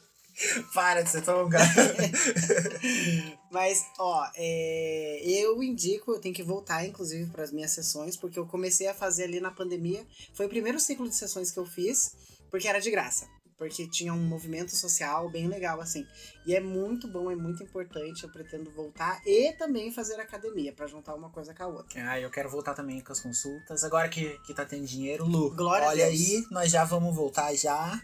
[0.74, 1.64] Para de ser tão gato.
[3.50, 8.38] Mas, ó, é, eu indico, eu tenho que voltar, inclusive, para as minhas sessões, porque
[8.38, 10.06] eu comecei a fazer ali na pandemia.
[10.34, 12.16] Foi o primeiro ciclo de sessões que eu fiz,
[12.50, 13.35] porque era de graça.
[13.58, 16.06] Porque tinha um movimento social bem legal, assim.
[16.44, 18.24] E é muito bom, é muito importante.
[18.24, 22.10] Eu pretendo voltar e também fazer academia, para juntar uma coisa com a outra.
[22.10, 23.82] Ah, eu quero voltar também com as consultas.
[23.82, 27.54] Agora que, que tá tendo dinheiro, Lu, Glória a olha aí, nós já vamos voltar
[27.54, 27.98] já.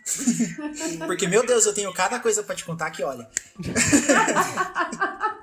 [1.06, 3.28] Porque, meu Deus, eu tenho cada coisa pra te contar que, olha.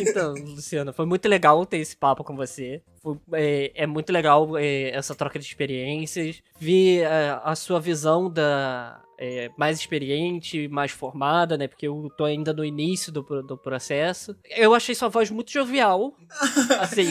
[0.00, 2.82] Então, Luciana, foi muito legal ter esse papo com você.
[3.02, 6.42] Foi- é, é muito legal é, essa troca de experiências.
[6.58, 11.66] Vi é, a sua visão da é, mais experiente, mais formada, né?
[11.66, 14.36] Porque eu tô ainda no início do, do processo.
[14.50, 16.14] Eu achei sua voz muito jovial.
[16.78, 17.06] Assim,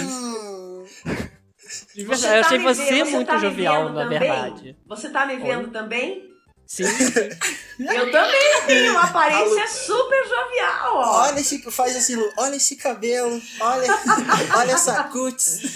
[1.93, 4.19] de Você verdade, eu tá achei me você vendo- você muito tá jovial, na também?
[4.19, 4.75] verdade.
[4.87, 6.36] Você tá me vendo também?
[6.67, 7.13] Sim, sim.
[7.79, 11.21] Eu também tenho uma aparência super jovial, ó.
[11.23, 11.59] Olha esse.
[11.71, 12.29] Faz assim, Lu.
[12.37, 13.41] Olha esse cabelo.
[13.59, 13.87] Olha,
[14.57, 15.75] olha essa cutis.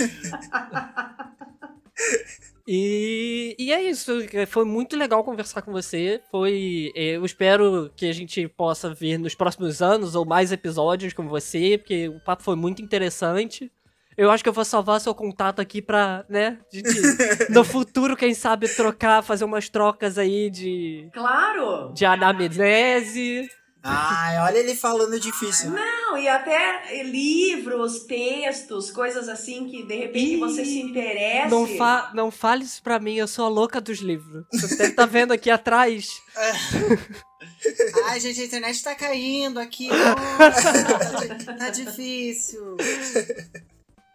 [2.67, 4.11] E, e é isso,
[4.47, 6.21] foi muito legal conversar com você.
[6.29, 11.13] Foi, eh, eu espero que a gente possa ver nos próximos anos ou mais episódios
[11.13, 13.71] com você, porque o papo foi muito interessante.
[14.18, 16.89] Eu acho que eu vou salvar seu contato aqui pra, né, gente,
[17.49, 21.93] no futuro, quem sabe, trocar, fazer umas trocas aí de, Claro.
[21.93, 23.49] de anamnese.
[23.84, 25.72] Ai, olha ele falando difícil.
[25.72, 31.49] Não, e até livros, textos, coisas assim que de repente Ih, você se interesse.
[31.49, 34.45] Não, fa não fale isso pra mim, eu sou a louca dos livros.
[34.53, 36.07] Você deve estar vendo aqui atrás.
[38.05, 39.88] Ai, gente, a internet tá caindo aqui.
[39.88, 40.74] Nossa,
[41.45, 42.78] tá, tá difícil.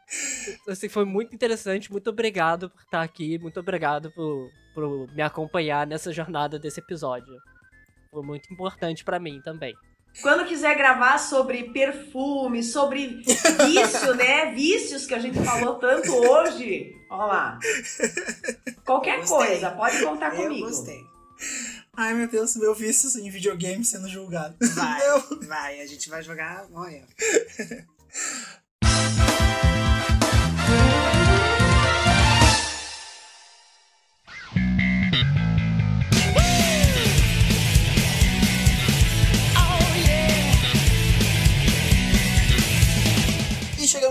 [0.69, 1.91] Assim, foi muito interessante.
[1.91, 3.39] Muito obrigado por estar aqui.
[3.39, 7.35] Muito obrigado por, por me acompanhar nessa jornada desse episódio.
[8.11, 9.75] Foi muito importante pra mim também.
[10.23, 13.21] Quando quiser gravar sobre perfume, sobre
[13.67, 14.51] vício, né?
[14.57, 16.91] Vícios que a gente falou tanto hoje.
[17.11, 17.59] Olha lá.
[18.85, 20.67] Qualquer coisa, pode contar Eu comigo.
[20.67, 21.01] gostei.
[21.95, 24.57] Ai, meu Deus, meu vício em videogame sendo julgado.
[24.75, 25.41] Vai, Não.
[25.49, 26.67] vai, a gente vai jogar.
[26.73, 27.07] Olha.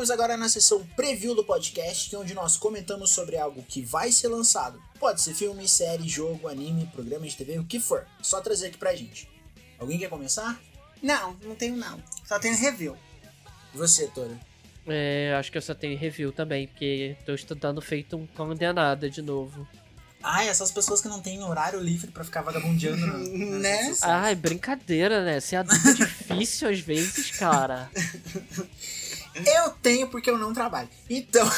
[0.10, 4.82] Agora na sessão preview do podcast, onde nós comentamos sobre algo que vai ser lançado.
[5.00, 8.06] Pode ser filme, série, jogo, anime, programa de TV, o que for.
[8.22, 9.30] Só trazer aqui pra gente.
[9.78, 10.60] Alguém quer começar?
[11.02, 12.02] Não, não tenho não.
[12.26, 12.98] Só tenho review.
[13.74, 14.40] E você, Tora?
[14.88, 19.22] É, acho que eu só tenho review também, porque tô estudando feito um condenado de
[19.22, 19.68] novo.
[20.28, 23.06] Ah, essas pessoas que não têm horário livre pra ficar vagabundeando
[23.60, 23.96] Né?
[24.02, 25.40] Ai, brincadeira, né?
[25.40, 27.90] Ser adulto é difícil às vezes, cara.
[29.36, 30.90] Eu tenho porque eu não trabalho.
[31.10, 31.50] Então,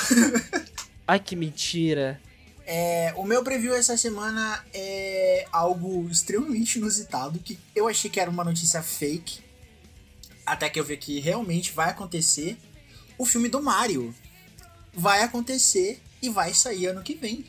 [1.08, 2.20] Ai, que mentira.
[2.66, 8.30] é, o meu preview essa semana é algo extremamente inusitado, que eu achei que era
[8.30, 9.40] uma notícia fake,
[10.46, 12.58] até que eu vi que realmente vai acontecer.
[13.18, 14.14] O filme do Mario
[14.94, 17.46] vai acontecer e vai sair ano que vem.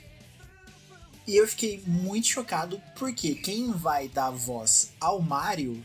[1.27, 5.85] E eu fiquei muito chocado porque quem vai dar voz ao Mario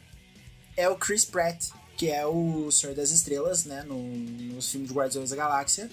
[0.78, 1.70] é o Chris Pratt,
[2.04, 5.90] que é o Senhor das Estrelas, né, no, nos filmes de Guardiões da Galáxia.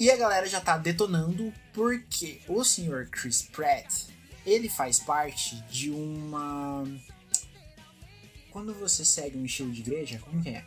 [0.00, 4.08] E a galera já tá detonando porque o senhor Chris Pratt,
[4.44, 6.82] ele faz parte de uma...
[8.50, 10.64] Quando você segue um estilo de igreja, como que é?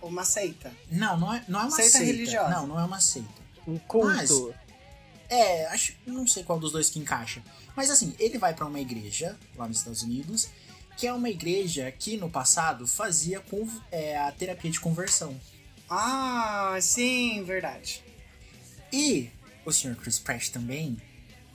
[0.00, 0.72] Uma seita.
[0.88, 2.06] Não, não é, não é uma Seita seita.
[2.06, 2.50] religiosa.
[2.50, 3.42] Não, não é uma seita.
[3.66, 4.54] Um culto.
[5.28, 7.42] É, acho, não sei qual dos dois que encaixa.
[7.74, 10.48] Mas assim, ele vai pra uma igreja lá nos Estados Unidos,
[10.96, 15.38] que é uma igreja que no passado fazia con- é, a terapia de conversão.
[15.88, 18.02] Ah, sim, verdade.
[18.92, 19.30] E
[19.64, 19.96] o Sr.
[19.96, 20.96] Chris Pratt também,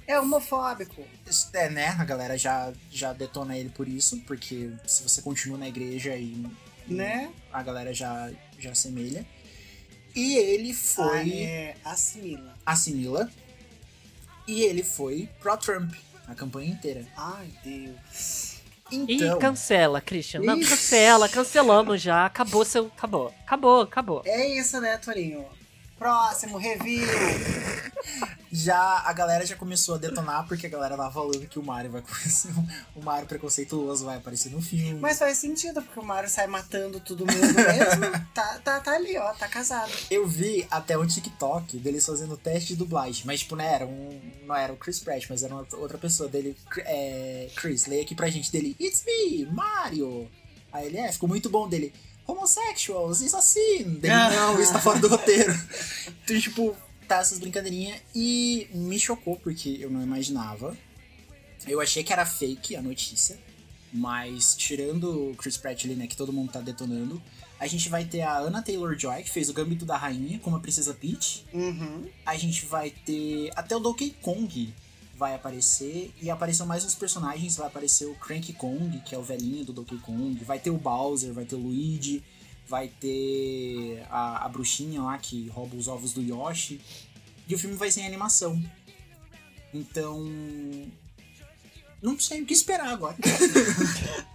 [0.07, 1.05] É homofóbico.
[1.53, 5.67] é, né, a galera já, já detona ele por isso, porque se você continua na
[5.67, 6.45] igreja e
[6.87, 7.31] Né?
[7.53, 9.25] a galera já, já assemelha.
[10.15, 11.17] E ele foi.
[11.19, 12.57] Ah, é, assimila.
[12.65, 13.31] assimila.
[14.47, 15.93] E ele foi pró-Trump
[16.27, 17.05] a campanha inteira.
[17.15, 18.59] Ai, Deus.
[18.91, 20.41] Então, Ih, cancela, Christian.
[20.41, 22.25] Não, cancela, cancelamos já.
[22.25, 22.87] Acabou seu.
[22.95, 23.33] Acabou.
[23.45, 24.21] Acabou, acabou.
[24.25, 25.45] É isso, né, Torinho?
[25.97, 27.07] Próximo, review.
[28.52, 31.91] Já a galera já começou a detonar porque a galera tava falando que o Mario
[31.91, 32.04] vai
[32.95, 35.00] o Mario preconceituoso vai aparecer no filme.
[35.00, 38.26] Mas faz sentido, porque o Mario sai matando todo mundo mesmo.
[38.34, 39.91] tá, tá, tá ali, ó, tá casado.
[40.10, 44.22] Eu vi até um TikTok deles fazendo teste de dublagem, mas tipo, não era um,
[44.45, 48.30] não era o Chris Pratt, mas era outra pessoa dele, é, Chris, leia aqui pra
[48.30, 50.30] gente dele, It's me, Mario.
[50.72, 51.93] Aí ele, é, ficou muito bom dele.
[52.28, 53.84] Homosexuals, isso assim.
[53.84, 55.54] Dele, não, isso tá fora do roteiro.
[56.24, 56.76] Então, tipo,
[57.18, 58.01] essas brincadeirinhas.
[58.14, 60.78] E me chocou, porque eu não imaginava.
[61.68, 63.38] Eu achei que era fake a notícia.
[63.91, 67.22] Mas tirando o Chris Pratt ali, né, que todo mundo tá detonando,
[67.60, 70.60] a gente vai ter a Anna Taylor-Joy, que fez o Gambito da Rainha, como a
[70.60, 71.45] Princesa Peach.
[71.51, 72.07] Uhum.
[72.26, 74.74] A gente vai ter até o Donkey Kong
[75.20, 79.22] vai aparecer e apareceu mais uns personagens, vai aparecer o Cranky Kong, que é o
[79.22, 82.24] velhinho do Donkey Kong, vai ter o Bowser, vai ter o Luigi,
[82.70, 86.80] vai ter a, a bruxinha lá que rouba os ovos do Yoshi.
[87.47, 88.61] E o filme vai ser em animação.
[89.74, 90.24] Então,
[92.01, 93.17] não sei o que esperar agora.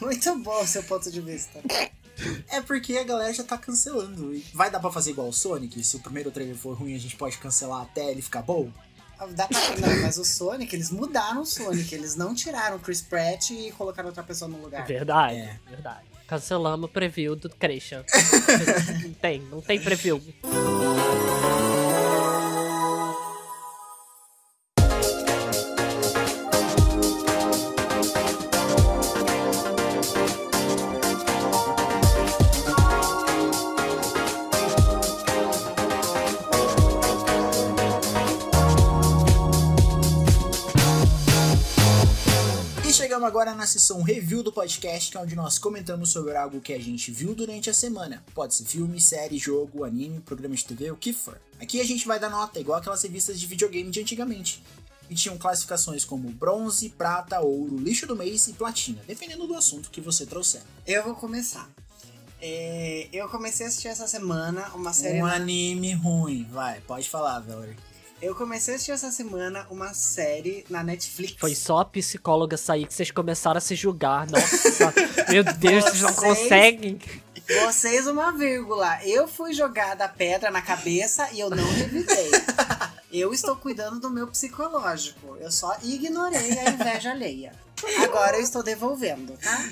[0.00, 1.60] Muito bom o seu ponto de vista.
[2.48, 4.34] É porque a galera já tá cancelando.
[4.34, 5.82] E Vai dar pra fazer igual o Sonic?
[5.82, 8.70] Se o primeiro trailer for ruim, a gente pode cancelar até ele ficar bom?
[9.34, 9.60] Dá pra...
[9.76, 11.94] Não, mas o Sonic, eles mudaram o Sonic.
[11.94, 14.86] Eles não tiraram o Chris Pratt e colocaram outra pessoa no lugar.
[14.86, 15.60] Verdade, É.
[15.68, 16.06] verdade.
[16.30, 18.04] Cancelamos o preview do Christian.
[19.02, 20.22] não tem, não tem preview.
[43.70, 47.34] Sessão review do podcast, que é onde nós comentamos sobre algo que a gente viu
[47.34, 48.22] durante a semana.
[48.34, 51.40] Pode ser filme, série, jogo, anime, programa de TV, o que for.
[51.60, 54.62] Aqui a gente vai dar nota, igual aquelas revistas de videogame de antigamente.
[55.08, 59.90] E tinham classificações como bronze, prata, ouro, lixo do mês e platina, dependendo do assunto
[59.90, 60.62] que você trouxer.
[60.86, 61.68] Eu vou começar.
[62.42, 65.20] É, eu comecei a assistir essa semana uma série.
[65.20, 67.76] Um na- anime ruim, vai, pode falar, Valerie.
[68.22, 71.36] Eu comecei a assistir essa semana uma série na Netflix.
[71.38, 74.26] Foi só a psicóloga sair que vocês começaram a se julgar.
[74.30, 74.92] Nossa,
[75.30, 77.00] meu Deus, vocês não conseguem.
[77.64, 79.02] Vocês, uma vírgula.
[79.04, 82.30] Eu fui jogada a pedra na cabeça e eu não revidei.
[83.10, 85.36] Eu estou cuidando do meu psicológico.
[85.40, 87.52] Eu só ignorei a inveja alheia.
[88.04, 89.70] Agora eu estou devolvendo, tá?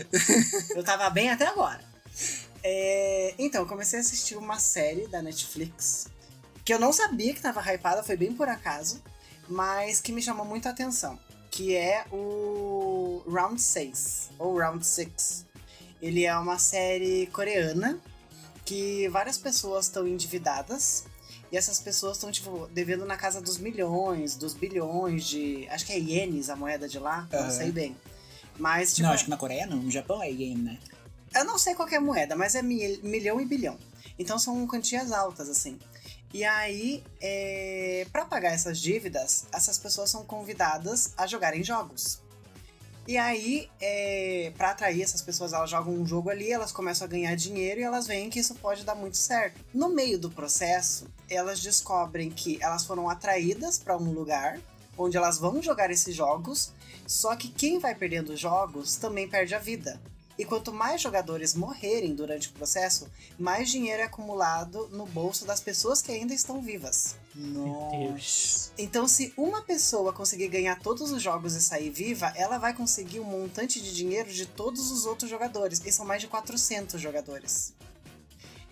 [0.75, 1.81] Eu tava bem até agora.
[2.65, 6.09] É, então, eu comecei a assistir uma série da Netflix
[6.69, 9.03] que eu não sabia que tava hypada, foi bem por acaso,
[9.49, 11.19] mas que me chamou muita atenção.
[11.51, 15.47] Que é o Round 6, ou Round 6.
[16.03, 17.99] Ele é uma série coreana
[18.67, 21.07] que várias pessoas estão endividadas
[21.51, 25.67] e essas pessoas estão, tipo, devendo na casa dos milhões, dos bilhões de.
[25.71, 27.51] Acho que é ienes a moeda de lá, não Aham.
[27.51, 27.97] sei bem.
[28.59, 30.79] Mas, tipo, Não, acho que na Coreia não, no Japão é game, né?
[31.35, 33.79] eu não sei qual é a moeda, mas é mil- milhão e bilhão.
[34.19, 35.79] Então são quantias altas, assim.
[36.33, 38.07] E aí, é...
[38.13, 42.21] para pagar essas dívidas, essas pessoas são convidadas a jogarem jogos.
[43.07, 44.53] E aí, é...
[44.57, 47.83] para atrair essas pessoas, elas jogam um jogo ali, elas começam a ganhar dinheiro e
[47.83, 49.65] elas veem que isso pode dar muito certo.
[49.73, 54.61] No meio do processo, elas descobrem que elas foram atraídas para um lugar
[54.99, 56.73] onde elas vão jogar esses jogos,
[57.07, 60.01] só que quem vai perdendo jogos também perde a vida.
[60.39, 65.61] E quanto mais jogadores morrerem durante o processo, mais dinheiro é acumulado no bolso das
[65.61, 67.17] pessoas que ainda estão vivas.
[67.35, 68.71] Nossa.
[68.79, 73.19] Então, se uma pessoa conseguir ganhar todos os jogos e sair viva, ela vai conseguir
[73.19, 75.83] um montante de dinheiro de todos os outros jogadores.
[75.85, 77.75] E são mais de 400 jogadores.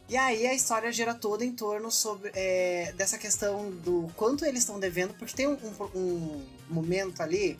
[0.08, 4.60] E aí a história gira toda em torno sobre é, dessa questão do quanto eles
[4.60, 5.58] estão devendo, porque tem um,
[5.94, 7.58] um, um momento ali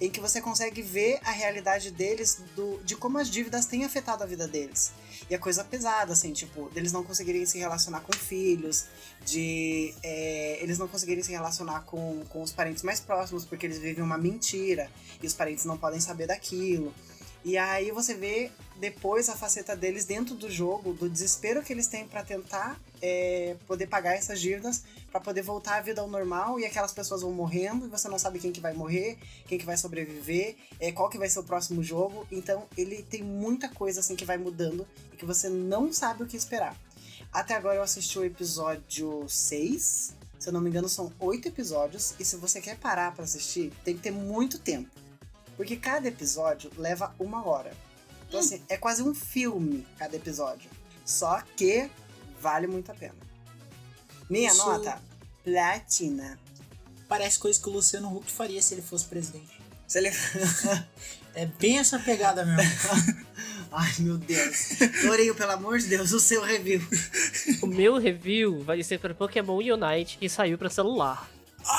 [0.00, 4.22] em que você consegue ver a realidade deles, do, de como as dívidas têm afetado
[4.22, 4.92] a vida deles.
[5.30, 8.86] E a coisa pesada, assim, tipo, deles não conseguirem se relacionar com filhos,
[9.24, 13.78] de é, eles não conseguirem se relacionar com, com os parentes mais próximos, porque eles
[13.78, 14.90] vivem uma mentira
[15.22, 16.92] e os parentes não podem saber daquilo.
[17.44, 21.86] E aí você vê depois a faceta deles dentro do jogo, do desespero que eles
[21.86, 26.58] têm para tentar é, poder pagar essas dívidas, para poder voltar à vida ao normal
[26.58, 29.64] e aquelas pessoas vão morrendo e você não sabe quem que vai morrer, quem que
[29.66, 32.26] vai sobreviver, é, qual que vai ser o próximo jogo.
[32.32, 36.26] Então ele tem muita coisa assim que vai mudando e que você não sabe o
[36.26, 36.74] que esperar.
[37.30, 42.14] Até agora eu assisti o episódio 6, se eu não me engano são oito episódios
[42.18, 44.90] e se você quer parar para assistir, tem que ter muito tempo.
[45.56, 47.72] Porque cada episódio leva uma hora.
[48.28, 50.68] Então, assim, é quase um filme cada episódio.
[51.04, 51.88] Só que
[52.40, 53.14] vale muito a pena.
[54.28, 55.00] Minha Isso- nota,
[55.44, 56.38] platina.
[57.08, 59.60] Parece coisa que o Luciano Huck faria se ele fosse presidente.
[59.86, 60.10] Se ele...
[61.36, 63.26] É bem essa pegada mesmo.
[63.72, 64.68] Ai, meu Deus.
[65.02, 66.80] Torinho, pelo amor de Deus, o seu review.
[67.60, 71.28] O meu review vai ser para Pokémon Unite que saiu pra celular.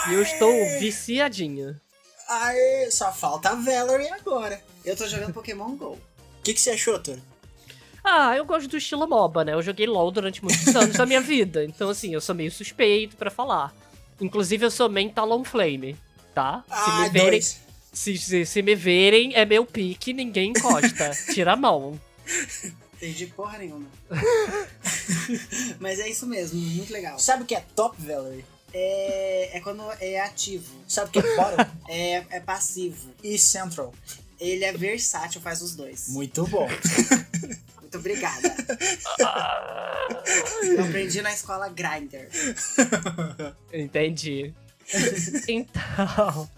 [0.09, 1.79] E eu estou viciadinho.
[2.27, 4.61] Aê, só falta a Valerie agora.
[4.83, 5.93] Eu tô jogando Pokémon GO.
[5.93, 5.99] O
[6.43, 7.21] que, que você achou, Toro?
[8.03, 9.53] Ah, eu gosto do estilo MOBA, né?
[9.53, 11.63] Eu joguei LoL durante muitos anos da minha vida.
[11.63, 13.73] Então, assim, eu sou meio suspeito pra falar.
[14.21, 15.97] Inclusive, eu sou main Talonflame,
[16.33, 16.63] tá?
[16.67, 21.11] Se Ah, me verem, se, se, se me verem, é meu pique, ninguém encosta.
[21.33, 21.99] Tira a mão.
[22.95, 23.87] Entendi porra nenhuma.
[25.79, 27.17] Mas é isso mesmo, muito legal.
[27.19, 28.45] Sabe o que é top, Valerie?
[28.77, 30.69] É, é quando é ativo.
[30.85, 31.65] Sabe o que é bottom?
[31.87, 33.09] É, é passivo.
[33.23, 33.93] e central.
[34.37, 36.09] Ele é versátil, faz os dois.
[36.09, 36.67] Muito bom.
[37.79, 38.53] Muito obrigada.
[40.63, 42.27] Eu aprendi na escola Grindr.
[43.71, 44.53] Entendi.
[45.47, 46.49] então.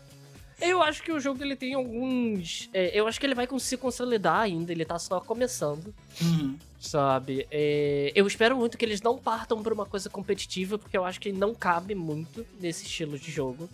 [0.60, 2.70] Eu acho que o jogo ele tem alguns.
[2.74, 5.94] é, eu acho que ele vai se consolidar ainda, ele tá só começando.
[6.22, 6.58] Uhum.
[6.80, 7.48] Sabe?
[7.52, 11.20] É, eu espero muito que eles não partam pra uma coisa competitiva, porque eu acho
[11.20, 13.70] que não cabe muito nesse estilo de jogo.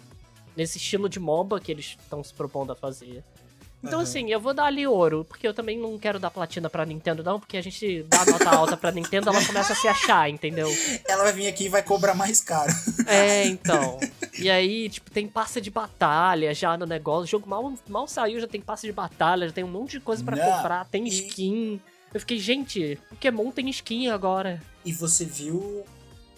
[0.56, 3.24] Nesse estilo de MOBA que eles estão se propondo a fazer.
[3.84, 4.04] Então, Aham.
[4.04, 7.22] assim, eu vou dar ali ouro, porque eu também não quero dar platina pra Nintendo,
[7.22, 10.70] não, porque a gente dá nota alta pra Nintendo, ela começa a se achar, entendeu?
[11.08, 12.72] Ela vai vir aqui e vai cobrar mais caro.
[13.06, 14.00] É, então.
[14.40, 17.24] E aí, tipo, tem passe de batalha já no negócio.
[17.24, 20.00] O jogo mal, mal saiu, já tem passe de batalha, já tem um monte de
[20.00, 21.82] coisa pra Não, comprar, tem e- skin.
[22.14, 24.62] Eu fiquei, gente, Pokémon tem skin agora.
[24.86, 25.84] E você viu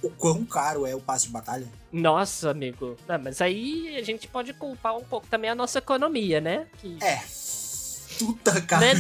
[0.06, 1.68] o quão caro é o passe de batalha?
[1.92, 2.98] Nossa, amigo.
[3.08, 6.68] Ah, mas aí a gente pode culpar um pouco também a nossa economia, né?
[6.80, 7.22] Que É.
[8.18, 8.86] Puta não, cara.
[8.86, 8.94] é,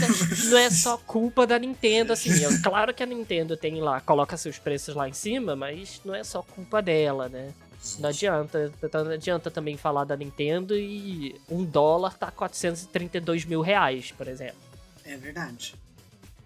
[0.49, 2.43] não é só culpa da Nintendo, assim.
[2.43, 6.13] É claro que a Nintendo tem lá, coloca seus preços lá em cima, mas não
[6.13, 7.53] é só culpa dela, né?
[7.99, 14.11] Não adianta, não adianta também falar da Nintendo e um dólar tá 432 mil reais,
[14.11, 14.57] por exemplo.
[15.05, 15.75] É verdade.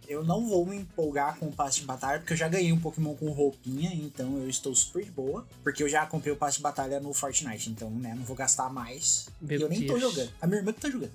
[0.10, 2.80] Eu não vou me empolgar com o passe de batalha, porque eu já ganhei um
[2.80, 5.46] Pokémon com roupinha, então eu estou super de boa.
[5.62, 8.72] Porque eu já comprei o passe de batalha no Fortnite, então, né, não vou gastar
[8.74, 9.28] mais.
[9.40, 10.32] Meu e eu nem tô jogando.
[10.42, 11.12] A minha irmã que tá jogando.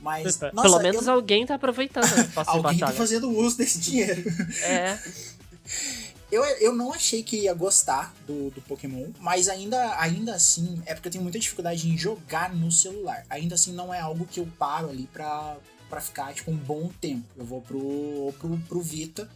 [0.00, 3.56] Mas, Pelo nossa, menos eu- alguém tá aproveitando esse passe de alguém tá fazendo uso
[3.58, 4.22] desse dinheiro.
[4.62, 4.96] É,
[6.30, 10.94] Eu, eu não achei que ia gostar do, do Pokémon, mas ainda, ainda assim, é
[10.94, 13.26] porque eu tenho muita dificuldade em jogar no celular.
[13.28, 15.58] Ainda assim, não é algo que eu paro ali pra,
[15.92, 17.26] pra ficar, tipo, um bom tempo.
[17.36, 19.30] Eu vou pro, pro, pro Vita,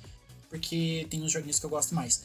[0.49, 2.23] porque tem uns joguinhos que eu gosto mais.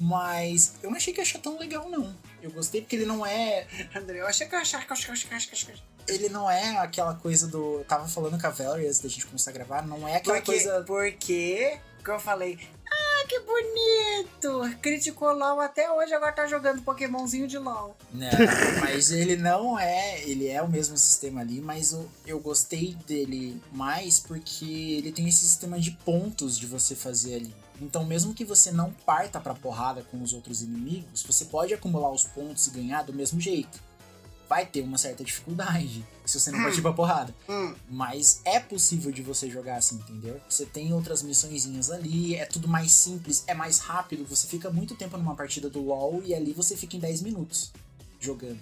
[0.00, 2.14] Mas eu não achei que achar tão legal, não.
[2.42, 3.66] Eu gostei porque ele não é.
[3.94, 5.82] André, eu achei que achei que achei que achei que.
[6.08, 7.80] Ele não é aquela coisa do.
[7.80, 10.36] Eu tava falando com a Valerie antes da gente começar a gravar, não é aquela
[10.36, 10.82] Porque, coisa.
[10.84, 12.58] porque que eu falei,
[13.26, 14.78] que bonito!
[14.80, 17.96] Criticou LOL até hoje, agora tá jogando Pokémonzinho de LOL.
[18.12, 18.28] Não,
[18.80, 20.22] mas ele não é.
[20.22, 25.28] Ele é o mesmo sistema ali, mas eu, eu gostei dele mais porque ele tem
[25.28, 27.54] esse sistema de pontos de você fazer ali.
[27.80, 32.10] Então, mesmo que você não parta pra porrada com os outros inimigos, você pode acumular
[32.10, 33.85] os pontos e ganhar do mesmo jeito.
[34.48, 37.34] Vai ter uma certa dificuldade se você não partir pra porrada.
[37.48, 40.40] Hum, Mas é possível de você jogar assim, entendeu?
[40.48, 44.24] Você tem outras missõezinhas ali, é tudo mais simples, é mais rápido.
[44.26, 47.72] Você fica muito tempo numa partida do LoL e ali você fica em 10 minutos
[48.20, 48.58] jogando.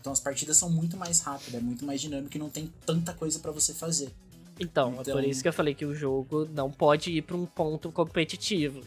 [0.00, 3.12] Então as partidas são muito mais rápidas, é muito mais dinâmico e não tem tanta
[3.12, 4.10] coisa pra você fazer.
[4.60, 7.36] Então, é Então- por isso que eu falei que o jogo não pode ir pra
[7.36, 8.80] um ponto competitivo.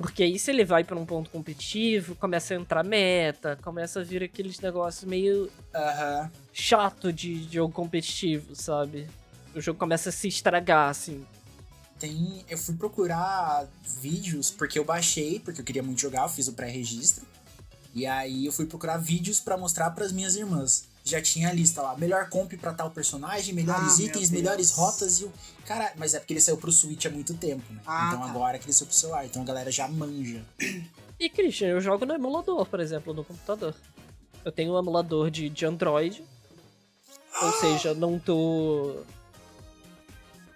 [0.00, 4.02] Porque aí se ele vai pra um ponto competitivo, começa a entrar meta, começa a
[4.02, 6.30] vir aqueles negócios meio Aham.
[6.54, 9.06] chato de jogo competitivo, sabe?
[9.54, 11.22] O jogo começa a se estragar, assim.
[11.98, 12.42] Tem.
[12.48, 13.68] Eu fui procurar
[14.00, 17.26] vídeos, porque eu baixei, porque eu queria muito jogar, eu fiz o pré-registro.
[17.94, 20.88] E aí eu fui procurar vídeos pra mostrar pras minhas irmãs.
[21.04, 25.20] Já tinha a lista lá, melhor comp pra tal personagem, melhores Ah, itens, melhores rotas
[25.20, 25.32] e o.
[25.64, 27.80] Cara, mas é porque ele saiu pro Switch há muito tempo, né?
[27.86, 28.30] Ah, então tá.
[28.30, 30.44] agora que ele saiu pro celular, então a galera já manja.
[31.18, 33.74] E, Christian, eu jogo no emulador, por exemplo, no computador.
[34.44, 36.24] Eu tenho um emulador de, de Android.
[37.42, 38.96] Ou seja, não tô.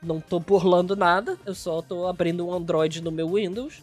[0.03, 1.39] Não tô burlando nada.
[1.47, 3.83] Eu só tô abrindo um Android no meu Windows.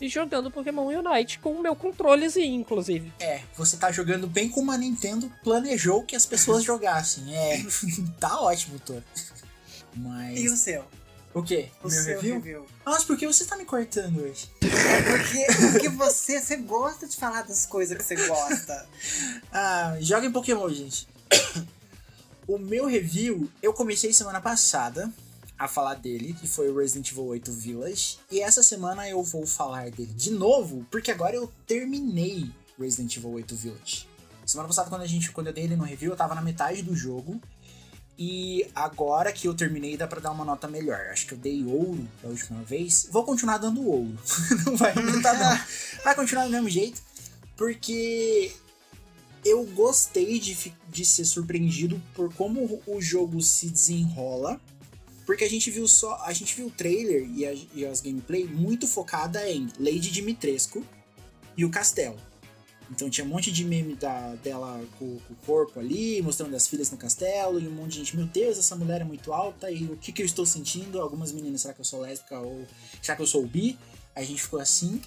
[0.00, 3.12] E jogando Pokémon Unite com o meu controlezinho, inclusive.
[3.20, 7.34] É, você tá jogando bem como a Nintendo planejou que as pessoas jogassem.
[7.34, 7.64] É,
[8.18, 9.02] tá ótimo, Thor.
[9.96, 10.40] Mas.
[10.40, 10.84] E o seu?
[11.32, 11.68] O quê?
[11.82, 12.34] O Meu seu review?
[12.36, 12.66] review.
[12.86, 14.48] Nossa, por que você tá me cortando hoje?
[14.60, 18.86] Porque, porque você, você gosta de falar das coisas que você gosta.
[19.52, 21.08] Ah, joga em Pokémon, gente.
[22.46, 25.12] o meu review, eu comecei semana passada
[25.58, 28.18] a falar dele, que foi o Resident Evil 8 Village.
[28.30, 33.32] E essa semana eu vou falar dele de novo, porque agora eu terminei Resident Evil
[33.32, 34.08] 8 Village.
[34.46, 36.82] Semana passada, quando, a gente, quando eu dei ele no review, eu tava na metade
[36.82, 37.40] do jogo.
[38.16, 41.00] E agora que eu terminei, dá pra dar uma nota melhor.
[41.10, 43.08] Acho que eu dei ouro da última vez.
[43.10, 44.16] Vou continuar dando ouro.
[44.66, 45.58] não vai aumentar, não.
[46.04, 47.02] Vai continuar do mesmo jeito.
[47.56, 48.52] Porque
[49.44, 54.60] eu gostei de, de ser surpreendido por como o jogo se desenrola.
[55.26, 56.16] Porque a gente viu só.
[56.24, 60.84] A gente viu o trailer e, a- e as gameplay muito focada em Lady Dimitrescu
[61.56, 62.16] e o castelo.
[62.90, 66.66] Então tinha um monte de meme da, dela com, com o corpo ali, mostrando as
[66.68, 69.70] filhas no castelo, e um monte de gente, meu Deus, essa mulher é muito alta,
[69.70, 71.00] e o que, que eu estou sentindo?
[71.00, 72.66] Algumas meninas, será que eu sou lésbica ou
[73.00, 73.78] será que eu sou bi?
[74.14, 75.00] A gente ficou assim.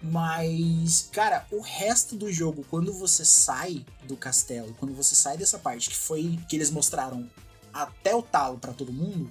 [0.00, 5.58] Mas, cara, o resto do jogo, quando você sai do castelo, quando você sai dessa
[5.58, 7.28] parte que foi que eles mostraram
[7.72, 9.30] até o talo pra todo mundo,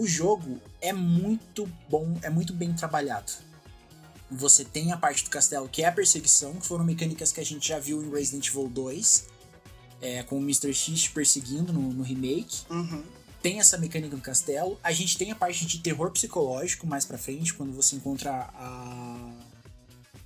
[0.00, 3.32] o jogo é muito bom, é muito bem trabalhado.
[4.30, 7.44] Você tem a parte do castelo que é a perseguição, que foram mecânicas que a
[7.44, 9.26] gente já viu em Resident Evil 2,
[10.02, 10.74] é, com o Mr.
[10.74, 13.02] X te perseguindo no, no remake Uhum.
[13.42, 14.78] tem essa mecânica no castelo.
[14.82, 19.30] A gente tem a parte de terror psicológico mais pra frente, quando você encontra a,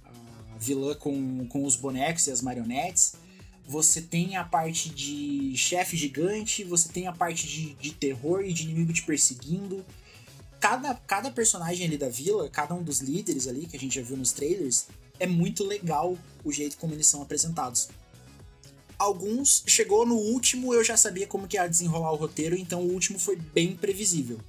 [0.07, 3.15] a vilã com, com os bonecos e as marionetes.
[3.71, 8.53] Você tem a parte de chefe gigante, você tem a parte de, de terror e
[8.53, 9.87] de inimigo te perseguindo.
[10.59, 14.03] Cada, cada personagem ali da vila, cada um dos líderes ali, que a gente já
[14.03, 14.89] viu nos trailers,
[15.21, 17.89] é muito legal o jeito como eles são apresentados.
[18.99, 22.93] Alguns chegou no último eu já sabia como que ia desenrolar o roteiro então o
[22.93, 24.41] último foi bem previsível.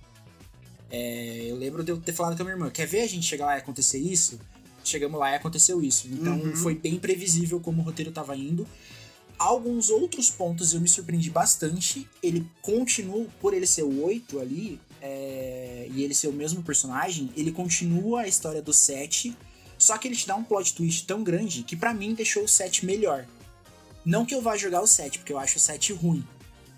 [0.89, 3.26] É, eu lembro de eu ter falado com a minha irmã quer ver a gente
[3.27, 4.39] chegar lá e acontecer isso?
[4.84, 6.07] Chegamos lá e aconteceu isso.
[6.07, 6.56] Então Uhum.
[6.56, 8.68] foi bem previsível como o roteiro tava indo
[9.41, 14.80] alguns outros pontos eu me surpreendi bastante ele continua por ele ser o 8 ali
[15.01, 19.35] é, e ele ser o mesmo personagem ele continua a história do 7
[19.77, 22.47] só que ele te dá um plot twist tão grande que pra mim deixou o
[22.47, 23.26] 7 melhor
[24.03, 26.26] não que eu vá jogar o 7, porque eu acho o 7 ruim.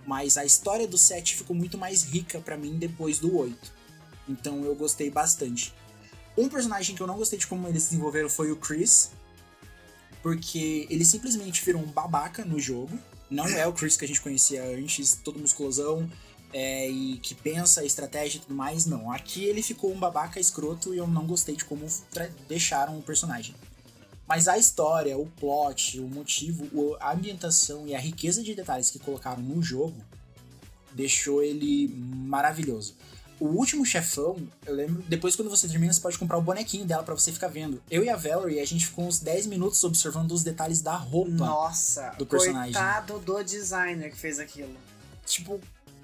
[0.05, 3.71] Mas a história do 7 ficou muito mais rica pra mim depois do 8.
[4.27, 5.73] Então eu gostei bastante.
[6.37, 9.11] Um personagem que eu não gostei de como eles desenvolveram foi o Chris.
[10.23, 12.97] Porque ele simplesmente virou um babaca no jogo.
[13.29, 16.09] Não é o Chris que a gente conhecia antes, todo musculosão.
[16.53, 19.11] é, e que pensa estratégia e tudo mais, não.
[19.11, 21.87] Aqui ele ficou um babaca escroto e eu não gostei de como
[22.47, 23.55] deixaram o personagem.
[24.27, 28.99] Mas a história, o plot, o motivo, a ambientação e a riqueza de detalhes que
[28.99, 29.95] colocaram no jogo
[30.93, 32.95] deixou ele maravilhoso.
[33.43, 37.03] O último chefão, eu lembro, depois quando você termina, você pode comprar o bonequinho dela
[37.03, 37.83] pra você ficar vendo.
[37.91, 41.29] Eu e a Valerie, a gente ficou uns 10 minutos observando os detalhes da roupa.
[41.29, 42.71] Nossa, do personagem.
[42.71, 44.73] coitado do designer que fez aquilo.
[45.25, 45.59] Tipo,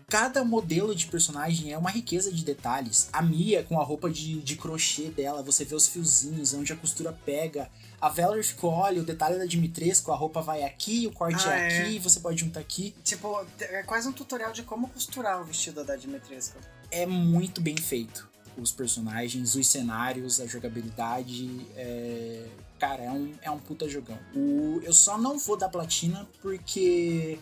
[0.10, 3.08] cada modelo de personagem é uma riqueza de detalhes.
[3.14, 6.76] A Mia com a roupa de, de crochê dela, você vê os fiozinhos, onde a
[6.76, 7.70] costura pega.
[8.02, 11.58] A Valerie ficou, olha, o detalhe da Dimitrescu, a roupa vai aqui, o corte Ah,
[11.58, 11.82] é é.
[11.84, 12.94] aqui, você pode juntar aqui.
[13.02, 16.58] Tipo, é quase um tutorial de como costurar o vestido da Dimitrescu.
[16.92, 18.28] É muito bem feito.
[18.58, 21.66] Os personagens, os cenários, a jogabilidade.
[21.76, 22.46] É...
[22.78, 24.18] Cara, é um, é um puta jogão.
[24.36, 24.82] O...
[24.84, 27.40] Eu só não vou dar platina porque.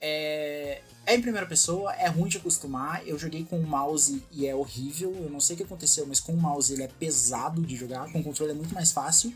[0.00, 0.82] É...
[1.06, 3.06] é em primeira pessoa, é ruim de acostumar.
[3.06, 5.14] Eu joguei com o mouse e é horrível.
[5.14, 8.10] Eu não sei o que aconteceu, mas com o mouse ele é pesado de jogar,
[8.12, 9.34] com o controle é muito mais fácil.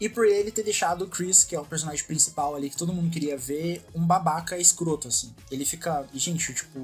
[0.00, 2.92] E por ele ter deixado o Chris, que é o personagem principal ali, que todo
[2.92, 5.34] mundo queria ver, um babaca escroto, assim.
[5.50, 6.06] Ele fica.
[6.14, 6.80] Gente, tipo.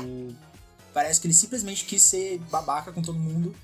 [0.95, 3.55] Parece que ele simplesmente quis ser babaca com todo mundo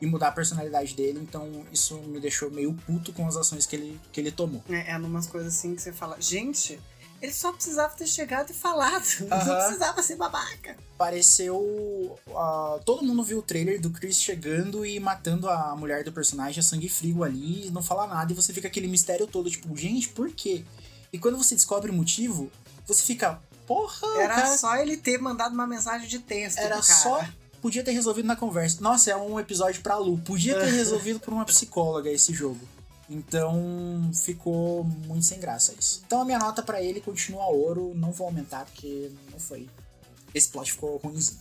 [0.00, 3.74] e mudar a personalidade dele, então isso me deixou meio puto com as ações que
[3.74, 4.62] ele, que ele tomou.
[4.68, 6.78] É, é numas coisas assim que você fala, gente,
[7.20, 9.04] ele só precisava ter chegado e falado.
[9.28, 9.56] Não Aham.
[9.56, 10.76] precisava ser babaca.
[10.96, 12.16] Pareceu.
[12.36, 16.60] ah, todo mundo viu o trailer do Chris chegando e matando a mulher do personagem
[16.60, 19.74] a sangue frio ali, e não fala nada, e você fica aquele mistério todo, tipo,
[19.76, 20.64] gente, por quê?
[21.12, 22.52] E quando você descobre o motivo,
[22.86, 26.58] você fica, porra, Era cara, só ele ter mandado uma mensagem de texto.
[26.58, 27.24] era só.
[27.62, 28.78] Podia ter resolvido na conversa.
[28.80, 30.18] Nossa, é um episódio pra Lu.
[30.18, 32.58] Podia ter resolvido por uma psicóloga esse jogo.
[33.10, 36.02] Então ficou muito sem graça isso.
[36.06, 37.92] Então a minha nota pra ele continua ouro.
[37.94, 39.68] Não vou aumentar porque não foi.
[40.34, 41.40] Esse plot ficou ruimzinho.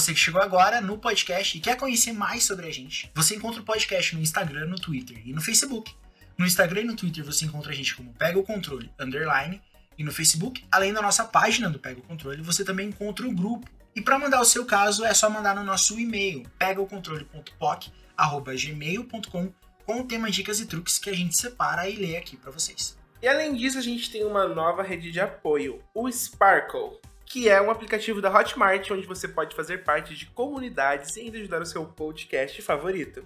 [0.00, 3.60] Você que chegou agora no podcast e quer conhecer mais sobre a gente, você encontra
[3.60, 5.94] o podcast no Instagram, no Twitter e no Facebook.
[6.38, 9.60] No Instagram e no Twitter você encontra a gente como Pega o Controle Underline
[9.98, 13.30] e no Facebook, além da nossa página do Pega o Controle, você também encontra o
[13.30, 13.68] grupo.
[13.94, 19.52] E para mandar o seu caso é só mandar no nosso e-mail pegaocontrole.poc@gmail.com
[19.84, 22.98] com o tema dicas e truques que a gente separa e lê aqui para vocês.
[23.20, 26.98] E além disso, a gente tem uma nova rede de apoio, o Sparkle,
[27.30, 31.38] que é um aplicativo da Hotmart onde você pode fazer parte de comunidades e ainda
[31.38, 33.24] ajudar o seu podcast favorito.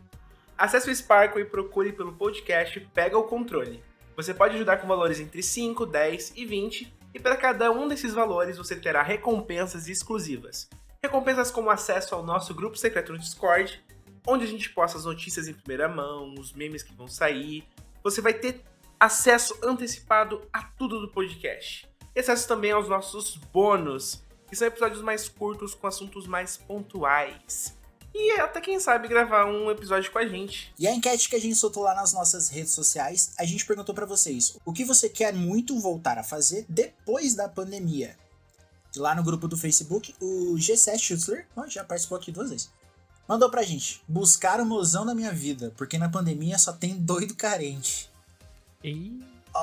[0.58, 3.82] Acesse o Sparkle e procure pelo podcast Pega o Controle.
[4.14, 8.12] Você pode ajudar com valores entre 5, 10 e 20, e para cada um desses
[8.12, 10.68] valores você terá recompensas exclusivas.
[11.02, 13.82] Recompensas como acesso ao nosso grupo secreto no Discord,
[14.26, 17.64] onde a gente posta as notícias em primeira mão, os memes que vão sair.
[18.02, 18.60] Você vai ter
[19.00, 21.88] acesso antecipado a tudo do podcast.
[22.14, 27.76] E acesso também aos nossos bônus, que são episódios mais curtos com assuntos mais pontuais.
[28.14, 30.72] E até quem sabe gravar um episódio com a gente.
[30.78, 33.92] E a enquete que a gente soltou lá nas nossas redes sociais, a gente perguntou
[33.92, 38.16] pra vocês o que você quer muito voltar a fazer depois da pandemia.
[38.96, 42.70] Lá no grupo do Facebook, o G7 Schutzler, já participou aqui duas vezes,
[43.26, 47.34] mandou pra gente: buscar o mozão da minha vida, porque na pandemia só tem doido
[47.34, 48.08] carente.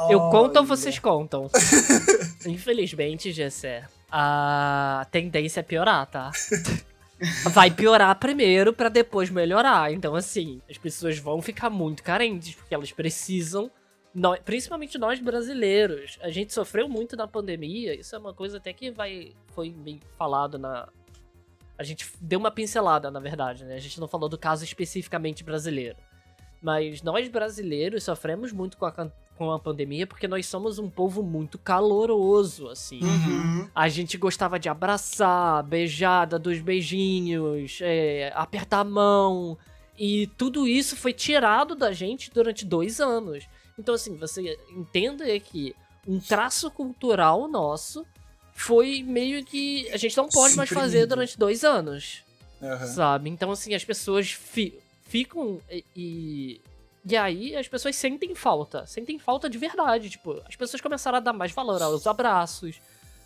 [0.09, 1.49] Eu conto ou vocês contam?
[2.45, 6.31] Infelizmente, Gessé, a tendência é piorar, tá?
[7.51, 9.93] Vai piorar primeiro pra depois melhorar.
[9.93, 13.69] Então, assim, as pessoas vão ficar muito carentes, porque elas precisam,
[14.13, 16.18] nó- principalmente nós brasileiros.
[16.22, 19.76] A gente sofreu muito na pandemia, isso é uma coisa até que vai foi
[20.18, 20.88] falado na.
[21.77, 23.76] A gente deu uma pincelada, na verdade, né?
[23.76, 25.97] A gente não falou do caso especificamente brasileiro.
[26.61, 29.11] Mas nós brasileiros sofremos muito com a,
[29.41, 32.99] com a pandemia porque nós somos um povo muito caloroso, assim.
[33.01, 33.68] Uhum.
[33.73, 39.57] A gente gostava de abraçar, beijar, dar dois beijinhos, é, apertar a mão.
[39.97, 43.45] E tudo isso foi tirado da gente durante dois anos.
[43.80, 45.76] Então, assim, você entenda que
[46.07, 48.05] um traço cultural nosso
[48.53, 49.89] foi meio que.
[49.91, 52.23] A gente não pode mais fazer durante dois anos
[52.61, 52.85] Aham.
[52.85, 53.30] sabe?
[53.31, 54.77] Então, assim, as pessoas fi-
[55.07, 56.61] ficam e, e.
[57.03, 58.86] e aí as pessoas sentem falta.
[58.86, 60.07] Sentem falta de verdade.
[60.10, 62.80] Tipo, as pessoas começaram a dar mais valor aos abraços,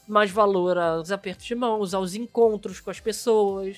[0.07, 3.77] mais valor aos apertos de mãos, aos encontros com as pessoas.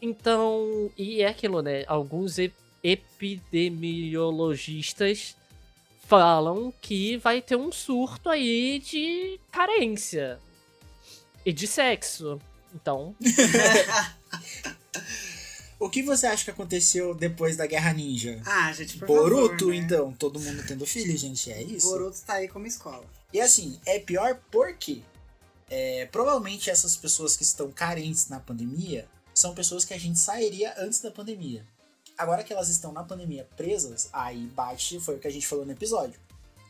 [0.00, 0.90] Então.
[0.96, 1.84] E é aquilo, né?
[1.86, 2.52] Alguns e-
[2.82, 5.36] epidemiologistas
[6.06, 10.40] falam que vai ter um surto aí de carência.
[11.46, 12.40] E de sexo.
[12.74, 13.14] Então,
[15.80, 18.42] O que você acha que aconteceu depois da Guerra Ninja?
[18.44, 19.76] Ah, gente, por Boruto, favor, né?
[19.76, 20.12] então.
[20.12, 21.88] Todo mundo tendo filho, gente, é isso?
[21.88, 23.02] Boruto tá aí como escola.
[23.32, 25.00] E assim, é pior porque
[25.70, 30.74] é, provavelmente essas pessoas que estão carentes na pandemia são pessoas que a gente sairia
[30.76, 31.64] antes da pandemia.
[32.18, 35.64] Agora que elas estão na pandemia presas, aí bate, foi o que a gente falou
[35.64, 36.20] no episódio.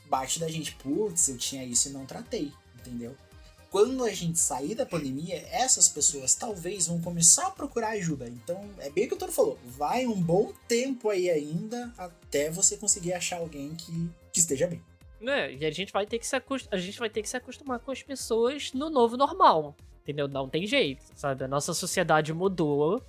[0.09, 3.17] Bate da gente, putz, eu tinha isso e não tratei, entendeu?
[3.71, 8.29] Quando a gente sair da pandemia, essas pessoas talvez vão começar a procurar ajuda.
[8.29, 9.59] Então, é bem o que o Toro falou.
[9.65, 14.83] Vai um bom tempo aí ainda até você conseguir achar alguém que, que esteja bem.
[15.21, 15.55] Né?
[15.55, 16.67] E a gente vai ter que se acost...
[16.71, 19.77] a gente vai ter que se acostumar com as pessoas no novo normal.
[20.03, 20.27] Entendeu?
[20.27, 21.45] Não tem jeito, sabe?
[21.45, 23.01] A nossa sociedade mudou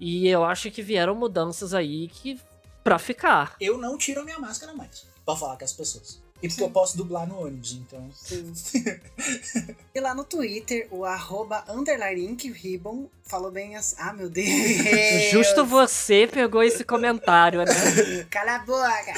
[0.00, 2.40] e eu acho que vieram mudanças aí que
[2.82, 3.54] pra ficar.
[3.60, 6.22] Eu não tiro a minha máscara mais pra falar com as pessoas.
[6.40, 8.08] E porque eu posso dublar no ônibus, então.
[8.14, 8.52] Sim.
[9.94, 11.64] e lá no Twitter, o arroba
[12.54, 13.96] Ribbon falou bem assim.
[13.98, 14.48] Ah, meu Deus!
[15.32, 17.74] Justo você pegou esse comentário, né?
[18.30, 19.14] Cala a boca!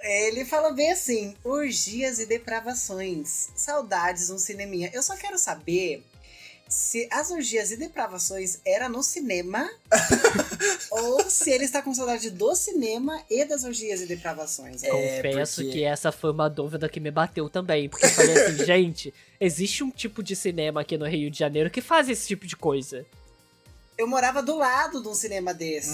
[0.00, 3.50] Ele falou bem assim: orgias e depravações.
[3.56, 4.90] Saudades um cineminha.
[4.94, 6.04] Eu só quero saber
[6.68, 9.68] se as orgias e depravações era no cinema
[10.90, 14.82] ou se ele está com saudade do cinema e das orgias e depravações.
[14.82, 17.88] É, Confesso porque- que essa foi uma dúvida que me bateu também.
[17.88, 21.70] Porque eu falei assim, gente, existe um tipo de cinema aqui no Rio de Janeiro
[21.70, 23.06] que faz esse tipo de coisa.
[23.96, 25.90] Eu morava do lado de um cinema desse.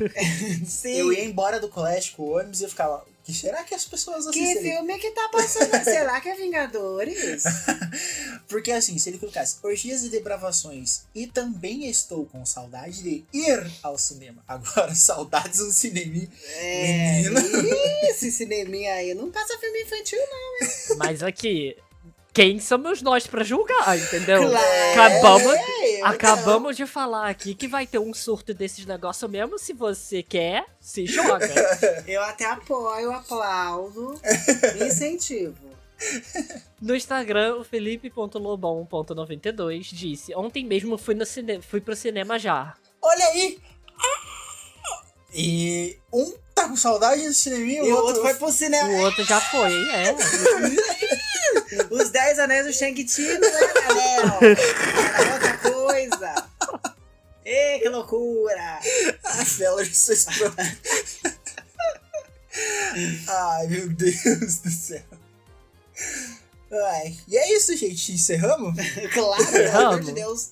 [0.66, 0.92] Sim.
[0.96, 3.04] Eu ia embora do colégio com o ônibus e eu ficava.
[3.28, 4.72] Que será que as pessoas Que assistem?
[4.72, 5.68] filme que tá passando?
[5.84, 7.42] Será que é Vingadores?
[8.48, 13.70] Porque assim, se ele colocasse orgias e depravações e também estou com saudade de ir
[13.82, 14.42] ao cinema.
[14.48, 16.26] Agora, saudades do cinema.
[16.54, 17.20] É.
[17.24, 17.40] Menina.
[17.42, 20.96] Ih, Esse cineminha aí não passa filme infantil, não.
[20.96, 21.76] Mas aqui,
[22.38, 24.48] quem somos nós pra julgar, entendeu?
[24.48, 24.92] Claro.
[24.92, 29.58] Acabamos, É, eu acabamos de falar aqui que vai ter um surto desses negócios mesmo.
[29.58, 31.52] Se você quer, se joga.
[32.06, 34.20] Eu até apoio, aplaudo,
[34.86, 35.56] incentivo.
[36.80, 42.76] No Instagram, o felipe.lobon.92 disse: Ontem mesmo fui, no cine fui pro cinema já.
[43.02, 43.58] Olha aí!
[45.34, 48.88] E um tá com saudade do cinema e o outro foi pro cinema.
[48.88, 50.14] O outro já foi, é.
[51.90, 54.38] Os 10 anéis do Shang-Chi não era anel.
[55.18, 56.34] Era outra coisa.
[57.44, 58.78] Ê, que loucura.
[59.24, 60.56] A já sou escroto.
[63.28, 65.02] Ai, meu Deus do céu.
[66.70, 68.12] Ai, e é isso, gente.
[68.12, 68.74] Encerramos?
[69.12, 70.50] Claro, pelo amor de Deus.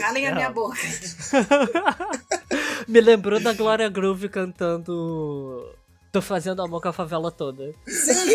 [0.00, 0.78] Calem a minha boca.
[2.88, 5.74] Me lembrou da Glória Groove cantando.
[6.10, 7.74] Tô fazendo amor com a favela toda.
[7.86, 8.34] Sim.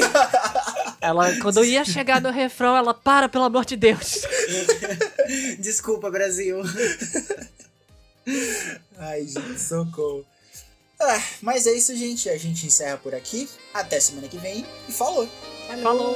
[1.03, 4.21] Ela, quando ia chegar no refrão, ela para, pelo amor de Deus.
[5.59, 6.61] Desculpa, Brasil.
[8.97, 10.25] Ai, gente, socorro.
[11.01, 12.29] Ah, mas é isso, gente.
[12.29, 13.49] A gente encerra por aqui.
[13.73, 14.65] Até semana que vem.
[14.87, 15.27] E falou!
[15.81, 16.15] Falou!